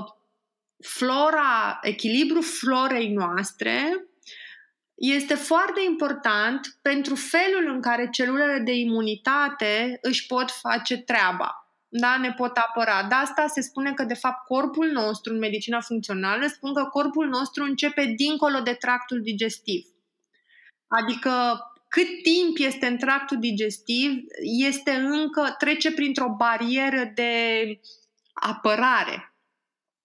flora, 0.79 1.79
echilibru 1.83 2.41
florei 2.41 3.13
noastre 3.13 4.05
este 4.95 5.35
foarte 5.35 5.81
important 5.89 6.79
pentru 6.83 7.15
felul 7.15 7.75
în 7.75 7.81
care 7.81 8.09
celulele 8.11 8.59
de 8.59 8.73
imunitate 8.73 9.99
își 10.03 10.27
pot 10.27 10.51
face 10.51 10.97
treaba. 10.97 11.60
Da, 11.93 12.17
ne 12.17 12.33
pot 12.33 12.57
apăra. 12.57 13.07
De 13.09 13.15
asta 13.15 13.47
se 13.47 13.61
spune 13.61 13.93
că, 13.93 14.03
de 14.03 14.15
fapt, 14.15 14.47
corpul 14.47 14.91
nostru, 14.91 15.33
în 15.33 15.39
medicina 15.39 15.81
funcțională, 15.81 16.47
spun 16.47 16.75
că 16.75 16.85
corpul 16.85 17.29
nostru 17.29 17.65
începe 17.65 18.15
dincolo 18.17 18.61
de 18.61 18.73
tractul 18.73 19.21
digestiv. 19.23 19.87
Adică 20.89 21.31
cât 21.89 22.23
timp 22.23 22.57
este 22.59 22.87
în 22.87 22.97
tractul 22.97 23.39
digestiv, 23.39 24.11
este 24.69 24.91
încă, 24.91 25.55
trece 25.59 25.93
printr-o 25.93 26.35
barieră 26.37 27.13
de 27.15 27.33
apărare. 28.33 29.35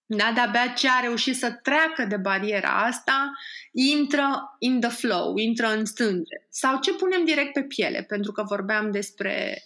Da, 0.06 0.32
de-abia 0.34 0.68
ce 0.68 0.90
a 0.90 1.00
reușit 1.00 1.36
să 1.36 1.52
treacă 1.52 2.06
de 2.06 2.18
bariera 2.18 2.70
asta, 2.70 3.32
intră 3.72 4.56
in 4.60 4.80
the 4.80 4.90
flow, 4.90 5.38
intră 5.38 5.68
în 5.68 5.86
sânge. 5.86 6.36
Sau 6.50 6.80
ce 6.80 6.94
punem 6.94 7.26
direct 7.26 7.54
pe 7.54 7.64
piele, 7.64 8.04
pentru 8.04 8.32
că 8.32 8.44
vorbeam 8.44 8.92
despre 8.92 9.64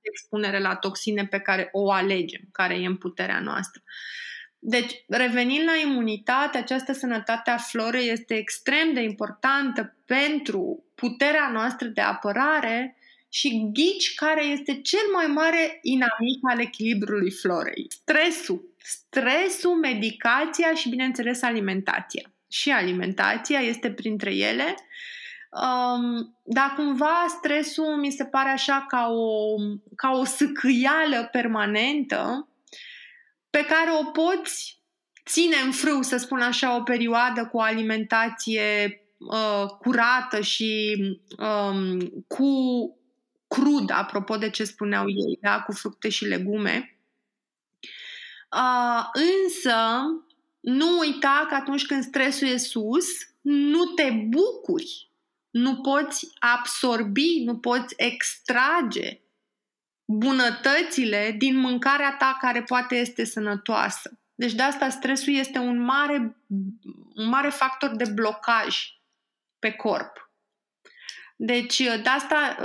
expunere 0.00 0.58
la 0.58 0.74
toxine 0.76 1.26
pe 1.26 1.38
care 1.38 1.68
o 1.72 1.90
alegem, 1.90 2.40
care 2.52 2.74
e 2.74 2.86
în 2.86 2.96
puterea 2.96 3.40
noastră. 3.40 3.82
Deci, 4.58 5.04
revenind 5.08 5.64
la 5.64 5.90
imunitate, 5.90 6.58
această 6.58 6.92
sănătate 6.92 7.50
a 7.50 7.56
florei 7.56 8.08
este 8.08 8.34
extrem 8.34 8.92
de 8.94 9.00
importantă 9.00 9.96
pentru 10.04 10.84
puterea 10.94 11.50
noastră 11.52 11.88
de 11.88 12.00
apărare 12.00 12.96
și 13.28 13.70
ghici 13.72 14.14
care 14.14 14.44
este 14.44 14.80
cel 14.80 15.06
mai 15.14 15.26
mare 15.26 15.78
inamic 15.82 16.38
al 16.50 16.60
echilibrului 16.60 17.30
florei. 17.30 17.86
Stresul. 17.88 18.74
Stresul, 18.82 19.74
medicația 19.74 20.74
și, 20.74 20.88
bineînțeles, 20.88 21.42
alimentația. 21.42 22.32
Și 22.48 22.70
alimentația 22.70 23.58
este 23.58 23.90
printre 23.90 24.34
ele. 24.34 24.74
Um, 25.50 26.38
dar 26.42 26.72
cumva 26.76 27.24
stresul 27.28 27.96
mi 27.96 28.10
se 28.10 28.24
pare 28.24 28.48
așa 28.48 28.84
ca 28.88 29.08
o, 29.10 29.54
ca 29.96 30.10
o 30.10 30.24
sâcâială 30.24 31.28
permanentă 31.32 32.48
pe 33.50 33.64
care 33.64 33.90
o 34.00 34.10
poți 34.10 34.82
ține 35.28 35.56
în 35.64 35.72
frâu, 35.72 36.02
să 36.02 36.16
spun 36.16 36.40
așa, 36.40 36.76
o 36.76 36.82
perioadă 36.82 37.46
cu 37.46 37.56
o 37.56 37.60
alimentație 37.60 39.00
uh, 39.18 39.66
curată 39.78 40.40
și 40.40 40.96
um, 41.38 41.98
cu 42.26 42.52
crud, 43.48 43.90
apropo 43.90 44.36
de 44.36 44.50
ce 44.50 44.64
spuneau 44.64 45.08
ei, 45.08 45.38
da, 45.40 45.60
cu 45.60 45.72
fructe 45.72 46.08
și 46.08 46.24
legume. 46.24 46.98
Uh, 48.52 49.06
însă, 49.12 49.76
nu 50.60 50.98
uita 50.98 51.46
că 51.48 51.54
atunci 51.54 51.86
când 51.86 52.02
stresul 52.02 52.48
e 52.48 52.56
sus, 52.56 53.06
nu 53.40 53.84
te 53.84 54.10
bucuri, 54.10 55.07
nu 55.50 55.80
poți 55.80 56.28
absorbi, 56.38 57.42
nu 57.44 57.58
poți 57.58 57.94
extrage 57.96 59.20
bunătățile 60.04 61.34
din 61.38 61.56
mâncarea 61.56 62.16
ta 62.18 62.36
care 62.40 62.62
poate 62.62 62.94
este 62.94 63.24
sănătoasă. 63.24 64.18
Deci 64.34 64.52
de 64.52 64.62
asta 64.62 64.88
stresul 64.88 65.34
este 65.34 65.58
un 65.58 65.78
mare, 65.78 66.36
un 67.14 67.28
mare 67.28 67.48
factor 67.48 67.96
de 67.96 68.10
blocaj 68.14 68.76
pe 69.58 69.70
corp. 69.70 70.30
Deci 71.36 71.78
de 71.78 72.08
asta 72.08 72.56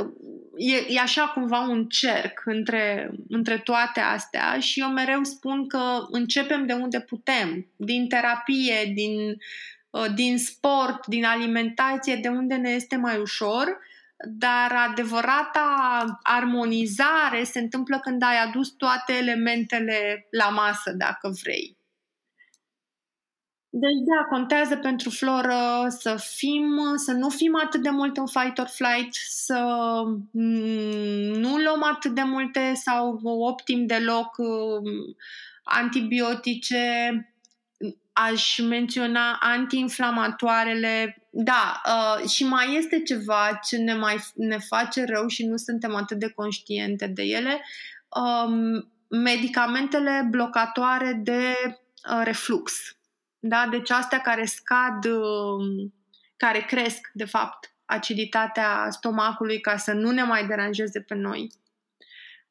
e, 0.58 0.76
e 0.88 1.00
așa 1.00 1.28
cumva 1.28 1.60
un 1.60 1.88
cerc 1.88 2.42
între, 2.46 3.12
între 3.28 3.58
toate 3.58 4.00
astea 4.00 4.60
și 4.60 4.80
eu 4.80 4.90
mereu 4.90 5.24
spun 5.24 5.68
că 5.68 6.06
începem 6.12 6.66
de 6.66 6.74
unde 6.74 7.00
putem, 7.00 7.68
din 7.76 8.08
terapie, 8.08 8.92
din, 8.94 9.38
din 10.16 10.38
sport, 10.38 11.08
din 11.08 11.26
alimentație, 11.26 12.16
de 12.16 12.28
unde 12.28 12.56
ne 12.56 12.70
este 12.70 12.96
mai 12.96 13.18
ușor 13.18 13.78
dar 14.26 14.72
adevărata 14.90 16.20
armonizare 16.22 17.44
se 17.44 17.60
întâmplă 17.60 18.00
când 18.00 18.24
ai 18.24 18.38
adus 18.48 18.70
toate 18.70 19.14
elementele 19.14 20.28
la 20.30 20.50
masă, 20.50 20.92
dacă 20.92 21.34
vrei. 21.42 21.78
Deci, 23.70 24.02
da, 24.06 24.36
contează 24.36 24.76
pentru 24.76 25.10
floră 25.10 25.86
să 25.88 26.16
fim, 26.36 26.66
să 26.96 27.12
nu 27.12 27.30
fim 27.30 27.56
atât 27.66 27.82
de 27.82 27.90
mult 27.90 28.18
în 28.18 28.28
fight 28.28 28.58
or 28.58 28.68
flight, 28.68 29.14
să 29.28 29.64
nu 31.34 31.58
luăm 31.58 31.84
atât 31.84 32.16
de 32.16 32.22
multe 32.22 32.74
sau 32.74 33.20
optim 33.24 33.86
deloc 33.86 34.38
um, 34.38 34.84
antibiotice, 35.64 37.33
aș 38.14 38.58
menționa 38.58 39.38
antiinflamatoarele. 39.42 41.18
Da, 41.30 41.82
uh, 41.86 42.30
și 42.30 42.46
mai 42.46 42.76
este 42.76 43.02
ceva 43.02 43.60
ce 43.64 43.78
ne 43.78 43.94
mai 43.94 44.16
ne 44.36 44.58
face 44.58 45.06
rău 45.06 45.28
și 45.28 45.46
nu 45.46 45.58
suntem 45.58 45.96
atât 45.96 46.20
de 46.20 46.30
conștiente 46.30 47.08
de 47.08 47.22
ele. 47.24 47.62
Um, 48.10 48.92
medicamentele 49.10 50.28
blocatoare 50.30 51.20
de 51.24 51.54
uh, 51.66 52.22
reflux. 52.24 52.74
Da? 53.40 53.68
Deci 53.72 53.92
astea 53.92 54.20
care 54.20 54.46
scad, 54.46 55.06
uh, 55.06 55.90
care 56.38 56.60
cresc, 56.60 57.10
de 57.14 57.26
fapt, 57.26 57.76
aciditatea 57.86 58.88
stomacului 58.90 59.60
ca 59.60 59.78
să 59.78 59.94
nu 59.94 60.12
ne 60.12 60.24
mai 60.24 60.48
deranjeze 60.48 61.02
pe 61.02 61.16
noi. 61.16 61.52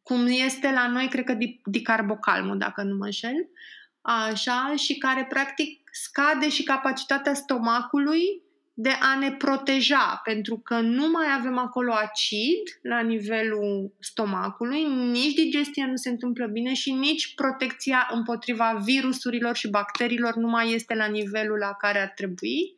Cum 0.02 0.26
este 0.26 0.72
la 0.72 0.86
noi, 0.86 1.08
cred 1.08 1.24
că 1.24 1.36
dicarbocalmul, 1.64 2.58
dacă 2.58 2.82
nu 2.82 2.96
mă 2.96 3.04
înșel. 3.04 3.34
Uh, 3.34 3.81
așa, 4.02 4.74
și 4.76 4.98
care 4.98 5.26
practic 5.28 5.88
scade 5.92 6.48
și 6.48 6.62
capacitatea 6.62 7.34
stomacului 7.34 8.42
de 8.74 8.90
a 9.00 9.18
ne 9.18 9.32
proteja, 9.32 10.20
pentru 10.24 10.58
că 10.58 10.80
nu 10.80 11.10
mai 11.10 11.26
avem 11.38 11.58
acolo 11.58 11.92
acid 11.92 12.78
la 12.82 13.00
nivelul 13.00 13.94
stomacului, 14.00 14.84
nici 14.84 15.34
digestia 15.34 15.86
nu 15.86 15.96
se 15.96 16.08
întâmplă 16.08 16.46
bine 16.46 16.74
și 16.74 16.92
nici 16.92 17.34
protecția 17.34 18.08
împotriva 18.10 18.80
virusurilor 18.84 19.56
și 19.56 19.68
bacteriilor 19.68 20.34
nu 20.34 20.48
mai 20.48 20.72
este 20.72 20.94
la 20.94 21.06
nivelul 21.06 21.58
la 21.58 21.74
care 21.74 22.00
ar 22.00 22.12
trebui. 22.16 22.76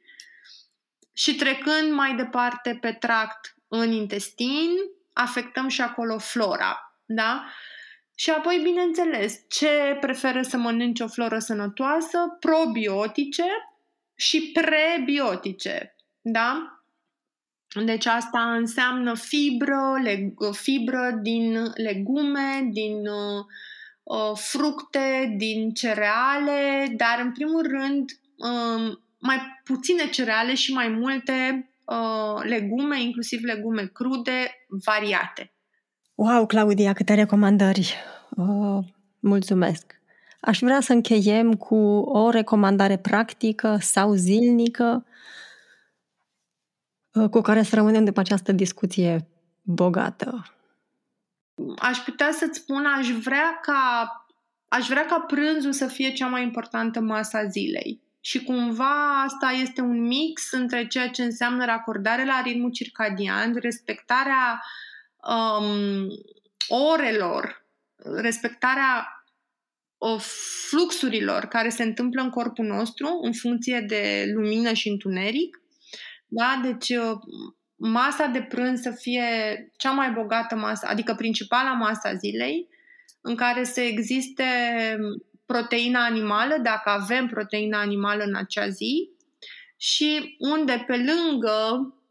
Și 1.12 1.34
trecând 1.34 1.92
mai 1.92 2.14
departe 2.14 2.78
pe 2.80 2.92
tract 2.92 3.56
în 3.68 3.92
intestin, 3.92 4.70
afectăm 5.12 5.68
și 5.68 5.80
acolo 5.80 6.18
flora. 6.18 6.98
Da? 7.04 7.44
Și 8.14 8.30
apoi, 8.30 8.60
bineînțeles, 8.62 9.40
ce 9.48 9.96
preferă 10.00 10.42
să 10.42 10.56
mănânce 10.56 11.02
o 11.02 11.08
floră 11.08 11.38
sănătoasă? 11.38 12.36
Probiotice 12.40 13.46
și 14.14 14.52
prebiotice. 14.52 15.96
Da? 16.20 16.78
Deci 17.84 18.06
asta 18.06 18.54
înseamnă 18.54 19.14
fibră, 19.14 19.94
leg- 20.04 20.52
fibră 20.52 21.18
din 21.22 21.72
legume, 21.74 22.68
din 22.72 23.06
uh, 23.06 23.44
uh, 24.02 24.36
fructe, 24.36 25.34
din 25.36 25.72
cereale, 25.72 26.92
dar 26.96 27.20
în 27.20 27.32
primul 27.32 27.62
rând 27.62 28.10
uh, 28.36 28.96
mai 29.18 29.60
puține 29.64 30.08
cereale 30.10 30.54
și 30.54 30.72
mai 30.72 30.88
multe 30.88 31.70
uh, 31.84 32.42
legume, 32.42 33.02
inclusiv 33.02 33.42
legume 33.42 33.86
crude, 33.86 34.66
variate. 34.68 35.53
Wow, 36.16 36.46
Claudia, 36.46 36.92
câte 36.92 37.14
recomandări! 37.14 37.94
Oh, 38.36 38.84
mulțumesc! 39.20 40.00
Aș 40.40 40.58
vrea 40.58 40.80
să 40.80 40.92
încheiem 40.92 41.54
cu 41.54 41.74
o 41.98 42.30
recomandare 42.30 42.96
practică 42.98 43.76
sau 43.80 44.12
zilnică 44.12 45.06
uh, 47.12 47.28
cu 47.28 47.40
care 47.40 47.62
să 47.62 47.74
rămânem 47.74 48.04
după 48.04 48.20
această 48.20 48.52
discuție 48.52 49.26
bogată. 49.62 50.54
Aș 51.78 51.98
putea 51.98 52.30
să-ți 52.32 52.58
spun, 52.58 52.84
aș 52.98 53.08
vrea 53.08 53.58
ca 53.62 54.08
aș 54.68 54.88
vrea 54.88 55.06
ca 55.06 55.20
prânzul 55.20 55.72
să 55.72 55.86
fie 55.86 56.12
cea 56.12 56.26
mai 56.26 56.42
importantă 56.42 57.00
masa 57.00 57.44
zilei. 57.44 58.02
Și 58.20 58.44
cumva 58.44 59.22
asta 59.22 59.50
este 59.62 59.80
un 59.80 60.00
mix 60.06 60.52
între 60.52 60.86
ceea 60.86 61.08
ce 61.08 61.22
înseamnă 61.22 61.64
racordare 61.64 62.24
la 62.24 62.40
ritmul 62.44 62.70
circadian, 62.70 63.54
respectarea 63.54 64.60
uh, 64.60 64.92
um, 65.26 66.08
orelor, 66.68 67.66
respectarea 67.96 69.08
fluxurilor 70.68 71.44
care 71.44 71.68
se 71.68 71.82
întâmplă 71.82 72.22
în 72.22 72.30
corpul 72.30 72.64
nostru 72.64 73.18
în 73.22 73.32
funcție 73.32 73.80
de 73.80 74.24
lumină 74.34 74.72
și 74.72 74.88
întuneric. 74.88 75.62
Da? 76.26 76.60
Deci 76.62 76.88
uh, 76.88 77.18
masa 77.76 78.26
de 78.26 78.42
prânz 78.42 78.80
să 78.80 78.90
fie 78.90 79.24
cea 79.76 79.90
mai 79.90 80.10
bogată 80.10 80.56
masă, 80.56 80.86
adică 80.88 81.14
principala 81.14 81.72
masă 81.72 82.08
a 82.08 82.14
zilei, 82.14 82.68
în 83.20 83.34
care 83.34 83.64
să 83.64 83.80
existe 83.80 84.44
proteina 85.46 86.04
animală, 86.04 86.56
dacă 86.62 86.90
avem 86.90 87.26
proteina 87.26 87.80
animală 87.80 88.24
în 88.24 88.34
acea 88.34 88.68
zi, 88.68 89.10
și 89.76 90.36
unde 90.38 90.84
pe 90.86 90.96
lângă 90.96 91.58
uh, 91.70 92.03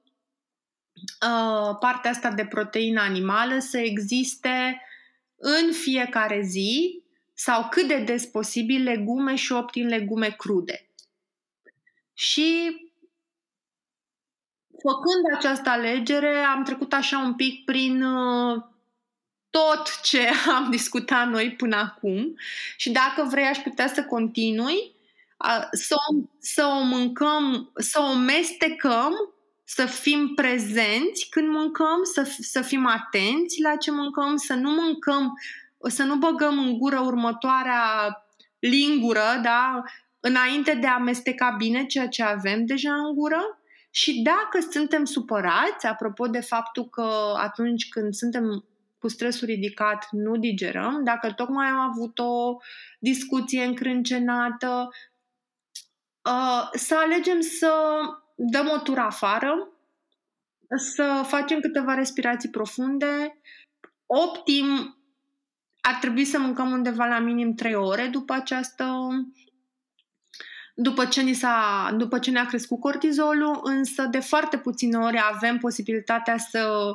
partea 1.80 2.12
asta 2.12 2.32
de 2.32 2.46
proteină 2.46 3.02
animală 3.02 3.60
să 3.60 3.78
existe 3.78 4.82
în 5.36 5.72
fiecare 5.72 6.42
zi 6.42 7.02
sau 7.34 7.68
cât 7.70 7.88
de 7.88 7.98
des 7.98 8.26
posibil 8.26 8.84
legume 8.84 9.36
și 9.36 9.52
optim 9.52 9.88
legume 9.88 10.30
crude. 10.30 10.88
Și 12.14 12.78
făcând 14.82 15.38
această 15.38 15.70
alegere, 15.70 16.38
am 16.38 16.64
trecut 16.64 16.94
așa 16.94 17.18
un 17.18 17.34
pic 17.34 17.66
prin 17.66 18.04
uh, 18.04 18.64
tot 19.50 20.02
ce 20.02 20.30
am 20.56 20.70
discutat 20.70 21.28
noi 21.28 21.56
până 21.56 21.76
acum 21.76 22.36
și 22.78 22.92
dacă 22.92 23.28
vrei 23.30 23.46
aș 23.46 23.58
putea 23.58 23.88
să 23.88 24.04
continui 24.04 24.94
să 25.72 25.96
o, 25.96 26.24
să 26.40 26.66
o 26.66 26.84
mâncăm, 26.84 27.72
să 27.76 28.00
o 28.00 28.16
mestecăm, 28.16 29.33
să 29.76 29.86
fim 29.86 30.34
prezenți 30.36 31.28
când 31.30 31.48
mâncăm, 31.48 32.04
să, 32.04 32.36
să 32.40 32.62
fim 32.62 32.86
atenți 32.86 33.62
la 33.62 33.76
ce 33.76 33.92
mâncăm, 33.92 34.36
să 34.36 34.54
nu 34.54 34.72
mâncăm, 34.72 35.40
să 35.88 36.04
nu 36.04 36.16
băgăm 36.16 36.60
în 36.60 36.78
gură 36.78 37.00
următoarea 37.00 37.84
lingură, 38.60 39.40
da? 39.44 39.84
înainte 40.20 40.74
de 40.74 40.88
a 40.88 40.94
amesteca 40.94 41.56
bine 41.58 41.86
ceea 41.86 42.08
ce 42.08 42.24
avem 42.24 42.66
deja 42.66 42.94
în 42.94 43.14
gură. 43.14 43.60
Și 43.90 44.22
dacă 44.22 44.68
suntem 44.72 45.06
supărați, 45.06 45.86
apropo 45.86 46.28
de 46.28 46.40
faptul 46.40 46.90
că 46.90 47.34
atunci 47.38 47.90
când 47.90 48.14
suntem 48.14 48.66
cu 49.00 49.08
stresul 49.08 49.48
ridicat 49.48 50.08
nu 50.12 50.38
digerăm, 50.38 51.04
dacă 51.04 51.32
tocmai 51.32 51.68
am 51.68 51.80
avut 51.80 52.20
o 52.20 52.58
discuție 53.00 53.64
încrâncenată, 53.64 54.90
uh, 56.22 56.70
să 56.74 56.96
alegem 56.96 57.42
să 57.42 57.72
dăm 58.36 58.72
o 58.76 58.78
tură 58.78 59.00
afară, 59.00 59.68
să 60.76 61.24
facem 61.28 61.60
câteva 61.60 61.94
respirații 61.94 62.50
profunde. 62.50 63.42
Optim, 64.06 64.98
ar 65.82 65.94
trebui 66.00 66.26
să 66.26 66.40
mâncăm 66.40 66.72
undeva 66.72 67.06
la 67.06 67.20
minim 67.20 67.56
3 67.56 67.76
ore 67.76 68.08
după 68.08 68.34
această 68.34 69.10
după 70.76 71.06
ce, 71.06 71.22
ni 71.22 71.34
s-a, 71.34 71.90
după 71.98 72.20
ce 72.20 72.32
ne-a 72.32 72.46
crescut 72.46 72.80
cortizolul, 72.80 73.60
însă 73.64 74.08
de 74.12 74.20
foarte 74.20 74.58
puține 74.58 74.98
ori 74.98 75.20
avem 75.32 75.58
posibilitatea 75.58 76.38
să 76.38 76.94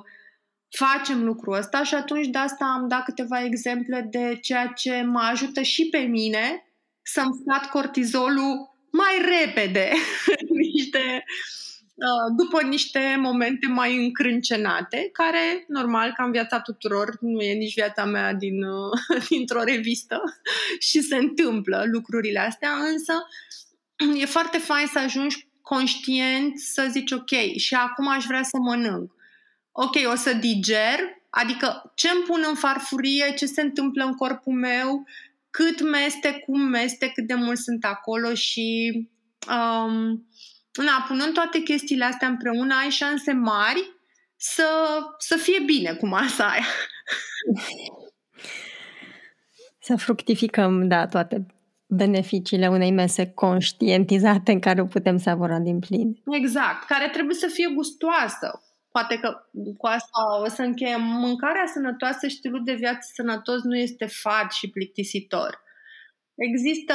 facem 0.68 1.24
lucrul 1.24 1.55
ăsta 1.55 1.83
și 1.83 1.94
atunci 1.94 2.27
de 2.27 2.38
asta 2.38 2.64
am 2.64 2.88
dat 2.88 3.05
câteva 3.05 3.44
exemple 3.44 4.09
de 4.11 4.38
ceea 4.42 4.66
ce 4.66 5.03
mă 5.03 5.20
ajută 5.31 5.62
și 5.62 5.88
pe 5.88 5.98
mine 5.98 6.66
să-mi 7.03 7.35
scad 7.40 7.70
cortizolul 7.70 8.77
mai 8.90 9.44
repede, 9.44 9.92
niște, 10.79 11.25
uh, 11.95 12.35
după 12.37 12.62
niște 12.62 13.17
momente 13.19 13.67
mai 13.67 14.05
încrâncenate, 14.05 15.09
care, 15.12 15.64
normal, 15.69 16.12
ca 16.17 16.25
în 16.25 16.31
viața 16.31 16.61
tuturor, 16.61 17.17
nu 17.21 17.41
e 17.41 17.53
nici 17.53 17.75
viața 17.75 18.05
mea 18.05 18.33
din, 18.35 18.62
uh, 18.62 19.23
dintr-o 19.31 19.62
revistă 19.62 20.23
și 20.88 21.01
se 21.01 21.17
întâmplă 21.17 21.85
lucrurile 21.93 22.38
astea, 22.38 22.71
însă 22.93 23.12
e 24.21 24.25
foarte 24.25 24.59
fain 24.59 24.87
să 24.87 24.99
ajungi 24.99 25.47
conștient 25.62 26.59
să 26.59 26.88
zici 26.91 27.11
ok, 27.11 27.57
și 27.57 27.75
acum 27.75 28.09
aș 28.09 28.25
vrea 28.25 28.43
să 28.43 28.59
mănânc. 28.59 29.12
Ok, 29.73 29.95
o 30.12 30.14
să 30.14 30.33
diger, 30.33 30.99
adică 31.31 31.93
ce 31.95 32.09
îmi 32.09 32.23
pun 32.23 32.45
în 32.49 32.55
farfurie, 32.55 33.35
ce 33.37 33.47
se 33.47 33.61
întâmplă 33.61 34.05
în 34.05 34.14
corpul 34.14 34.53
meu, 34.53 35.07
cât 35.51 35.81
meste, 35.81 36.43
cum 36.47 36.61
meste, 36.61 37.11
cât 37.14 37.27
de 37.27 37.35
mult 37.35 37.59
sunt 37.59 37.85
acolo 37.85 38.35
și 38.35 38.93
um, 39.49 40.27
na, 40.83 41.05
punând 41.09 41.33
toate 41.33 41.59
chestiile 41.59 42.05
astea 42.05 42.29
împreună, 42.29 42.75
ai 42.83 42.91
șanse 42.91 43.33
mari 43.33 43.91
să, 44.37 44.69
să 45.19 45.37
fie 45.37 45.61
bine 45.67 45.93
cu 45.93 46.07
masa 46.07 46.49
aia. 46.49 46.64
Să 49.81 49.97
fructificăm, 49.97 50.88
da, 50.88 51.07
toate 51.07 51.47
beneficiile 51.87 52.69
unei 52.69 52.91
mese 52.91 53.31
conștientizate 53.31 54.53
în 54.53 54.61
care 54.61 54.81
o 54.81 54.85
putem 54.85 55.19
savura 55.19 55.59
din 55.59 55.79
plin. 55.79 56.23
Exact, 56.31 56.87
care 56.87 57.09
trebuie 57.09 57.35
să 57.35 57.47
fie 57.47 57.73
gustoasă 57.75 58.62
poate 58.99 59.19
că 59.19 59.49
cu 59.77 59.87
asta 59.87 60.41
o 60.45 60.49
să 60.49 60.62
încheiem. 60.62 61.03
Mâncarea 61.03 61.67
sănătoasă 61.67 62.27
și 62.27 62.37
stilul 62.37 62.64
de 62.64 62.73
viață 62.73 63.11
sănătos 63.14 63.62
nu 63.62 63.77
este 63.77 64.07
fad 64.07 64.51
și 64.51 64.71
plictisitor. 64.71 65.62
Există 66.35 66.95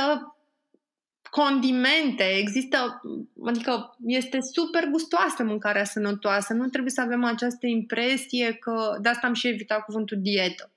condimente, 1.30 2.24
există, 2.24 3.02
adică 3.46 3.98
este 4.06 4.38
super 4.42 4.86
gustoasă 4.92 5.44
mâncarea 5.44 5.84
sănătoasă. 5.84 6.54
Nu 6.54 6.68
trebuie 6.68 6.92
să 6.92 7.02
avem 7.02 7.24
această 7.24 7.68
impresie 7.68 8.54
că, 8.54 8.98
de 9.02 9.10
asta 9.10 9.28
am 9.28 9.34
și 9.34 9.48
evitat 9.48 9.86
cuvântul 9.86 10.18
dietă. 10.22 10.72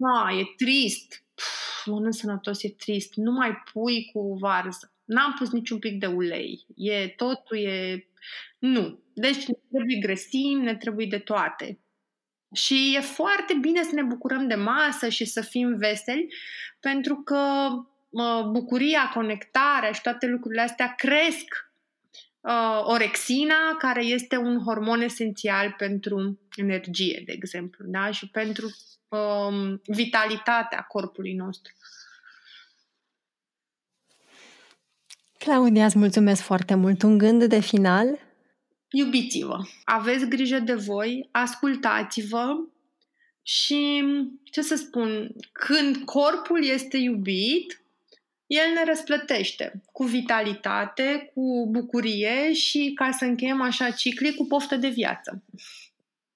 A, 0.00 0.32
e 0.32 0.44
trist. 0.56 1.24
mănânc 1.84 2.14
sănătos 2.14 2.62
e 2.62 2.68
trist. 2.68 3.14
Nu 3.14 3.32
mai 3.32 3.62
pui 3.72 4.10
cu 4.12 4.36
varză. 4.40 4.92
N-am 5.04 5.34
pus 5.38 5.50
niciun 5.50 5.78
pic 5.78 5.98
de 5.98 6.06
ulei. 6.06 6.66
E, 6.76 7.08
totul 7.08 7.56
e... 7.56 8.08
Nu. 8.58 8.98
Deci 9.14 9.46
ne 9.46 9.54
trebuie 9.70 9.98
grăsimi, 10.00 10.62
ne 10.62 10.76
trebuie 10.76 11.06
de 11.06 11.18
toate. 11.18 11.78
Și 12.54 12.94
e 12.96 13.00
foarte 13.00 13.54
bine 13.54 13.82
să 13.82 13.94
ne 13.94 14.02
bucurăm 14.02 14.46
de 14.46 14.54
masă 14.54 15.08
și 15.08 15.24
să 15.24 15.40
fim 15.40 15.76
veseli, 15.76 16.34
pentru 16.80 17.14
că 17.14 17.68
bucuria, 18.50 19.10
conectarea 19.14 19.92
și 19.92 20.00
toate 20.00 20.26
lucrurile 20.26 20.60
astea 20.60 20.94
cresc 20.94 21.70
uh, 22.40 22.80
orexina, 22.82 23.76
care 23.78 24.04
este 24.04 24.36
un 24.36 24.58
hormon 24.64 25.00
esențial 25.00 25.74
pentru 25.78 26.38
energie, 26.56 27.22
de 27.26 27.32
exemplu, 27.32 27.84
da? 27.88 28.10
și 28.10 28.28
pentru 28.30 28.66
um, 29.08 29.80
vitalitatea 29.86 30.80
corpului 30.80 31.34
nostru. 31.34 31.72
Claudia, 35.38 35.84
îți 35.84 35.98
mulțumesc 35.98 36.42
foarte 36.42 36.74
mult. 36.74 37.02
Un 37.02 37.18
gând 37.18 37.44
de 37.44 37.60
final? 37.60 38.18
Iubiți-vă, 38.90 39.58
aveți 39.84 40.28
grijă 40.28 40.58
de 40.58 40.74
voi, 40.74 41.28
ascultați-vă 41.32 42.46
și, 43.42 44.04
ce 44.44 44.62
să 44.62 44.74
spun, 44.74 45.34
când 45.52 45.96
corpul 45.96 46.64
este 46.64 46.96
iubit, 46.96 47.82
el 48.48 48.72
ne 48.74 48.84
răsplătește 48.84 49.82
cu 49.92 50.04
vitalitate, 50.04 51.30
cu 51.34 51.68
bucurie 51.70 52.52
și, 52.52 52.92
ca 52.94 53.10
să 53.10 53.24
încheiem 53.24 53.62
așa 53.62 53.90
cicli, 53.90 54.34
cu 54.34 54.46
poftă 54.46 54.76
de 54.76 54.88
viață. 54.88 55.42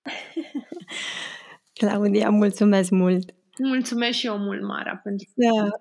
Claudia, 1.79 2.29
mulțumesc 2.29 2.91
mult! 2.91 3.35
Mulțumesc 3.59 4.19
și 4.19 4.27
eu 4.27 4.39
mult, 4.39 4.63
Mara, 4.63 4.97
pentru 4.97 5.29
să, 5.37 5.81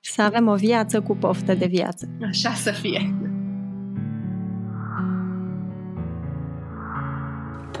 să 0.00 0.22
avem 0.22 0.48
o 0.48 0.54
viață 0.54 1.00
cu 1.00 1.16
poftă 1.16 1.54
de 1.54 1.66
viață. 1.66 2.08
Așa 2.22 2.52
să 2.54 2.70
fie! 2.70 3.31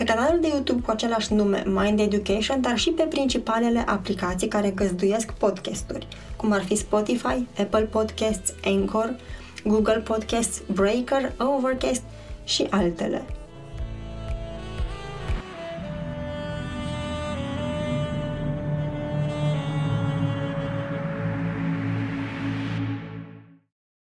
pe 0.00 0.06
canalul 0.06 0.40
de 0.40 0.48
YouTube 0.48 0.82
cu 0.82 0.90
același 0.90 1.34
nume 1.34 1.62
Mind 1.66 2.00
Education, 2.00 2.60
dar 2.60 2.78
și 2.78 2.90
pe 2.90 3.02
principalele 3.02 3.84
aplicații 3.86 4.48
care 4.48 4.70
găzduiesc 4.70 5.32
podcasturi, 5.32 6.06
cum 6.36 6.52
ar 6.52 6.62
fi 6.62 6.74
Spotify, 6.74 7.46
Apple 7.58 7.80
Podcasts, 7.80 8.54
Anchor, 8.64 9.16
Google 9.64 9.98
Podcasts, 9.98 10.62
Breaker, 10.72 11.32
Overcast 11.38 12.02
și 12.44 12.66
altele. 12.70 13.22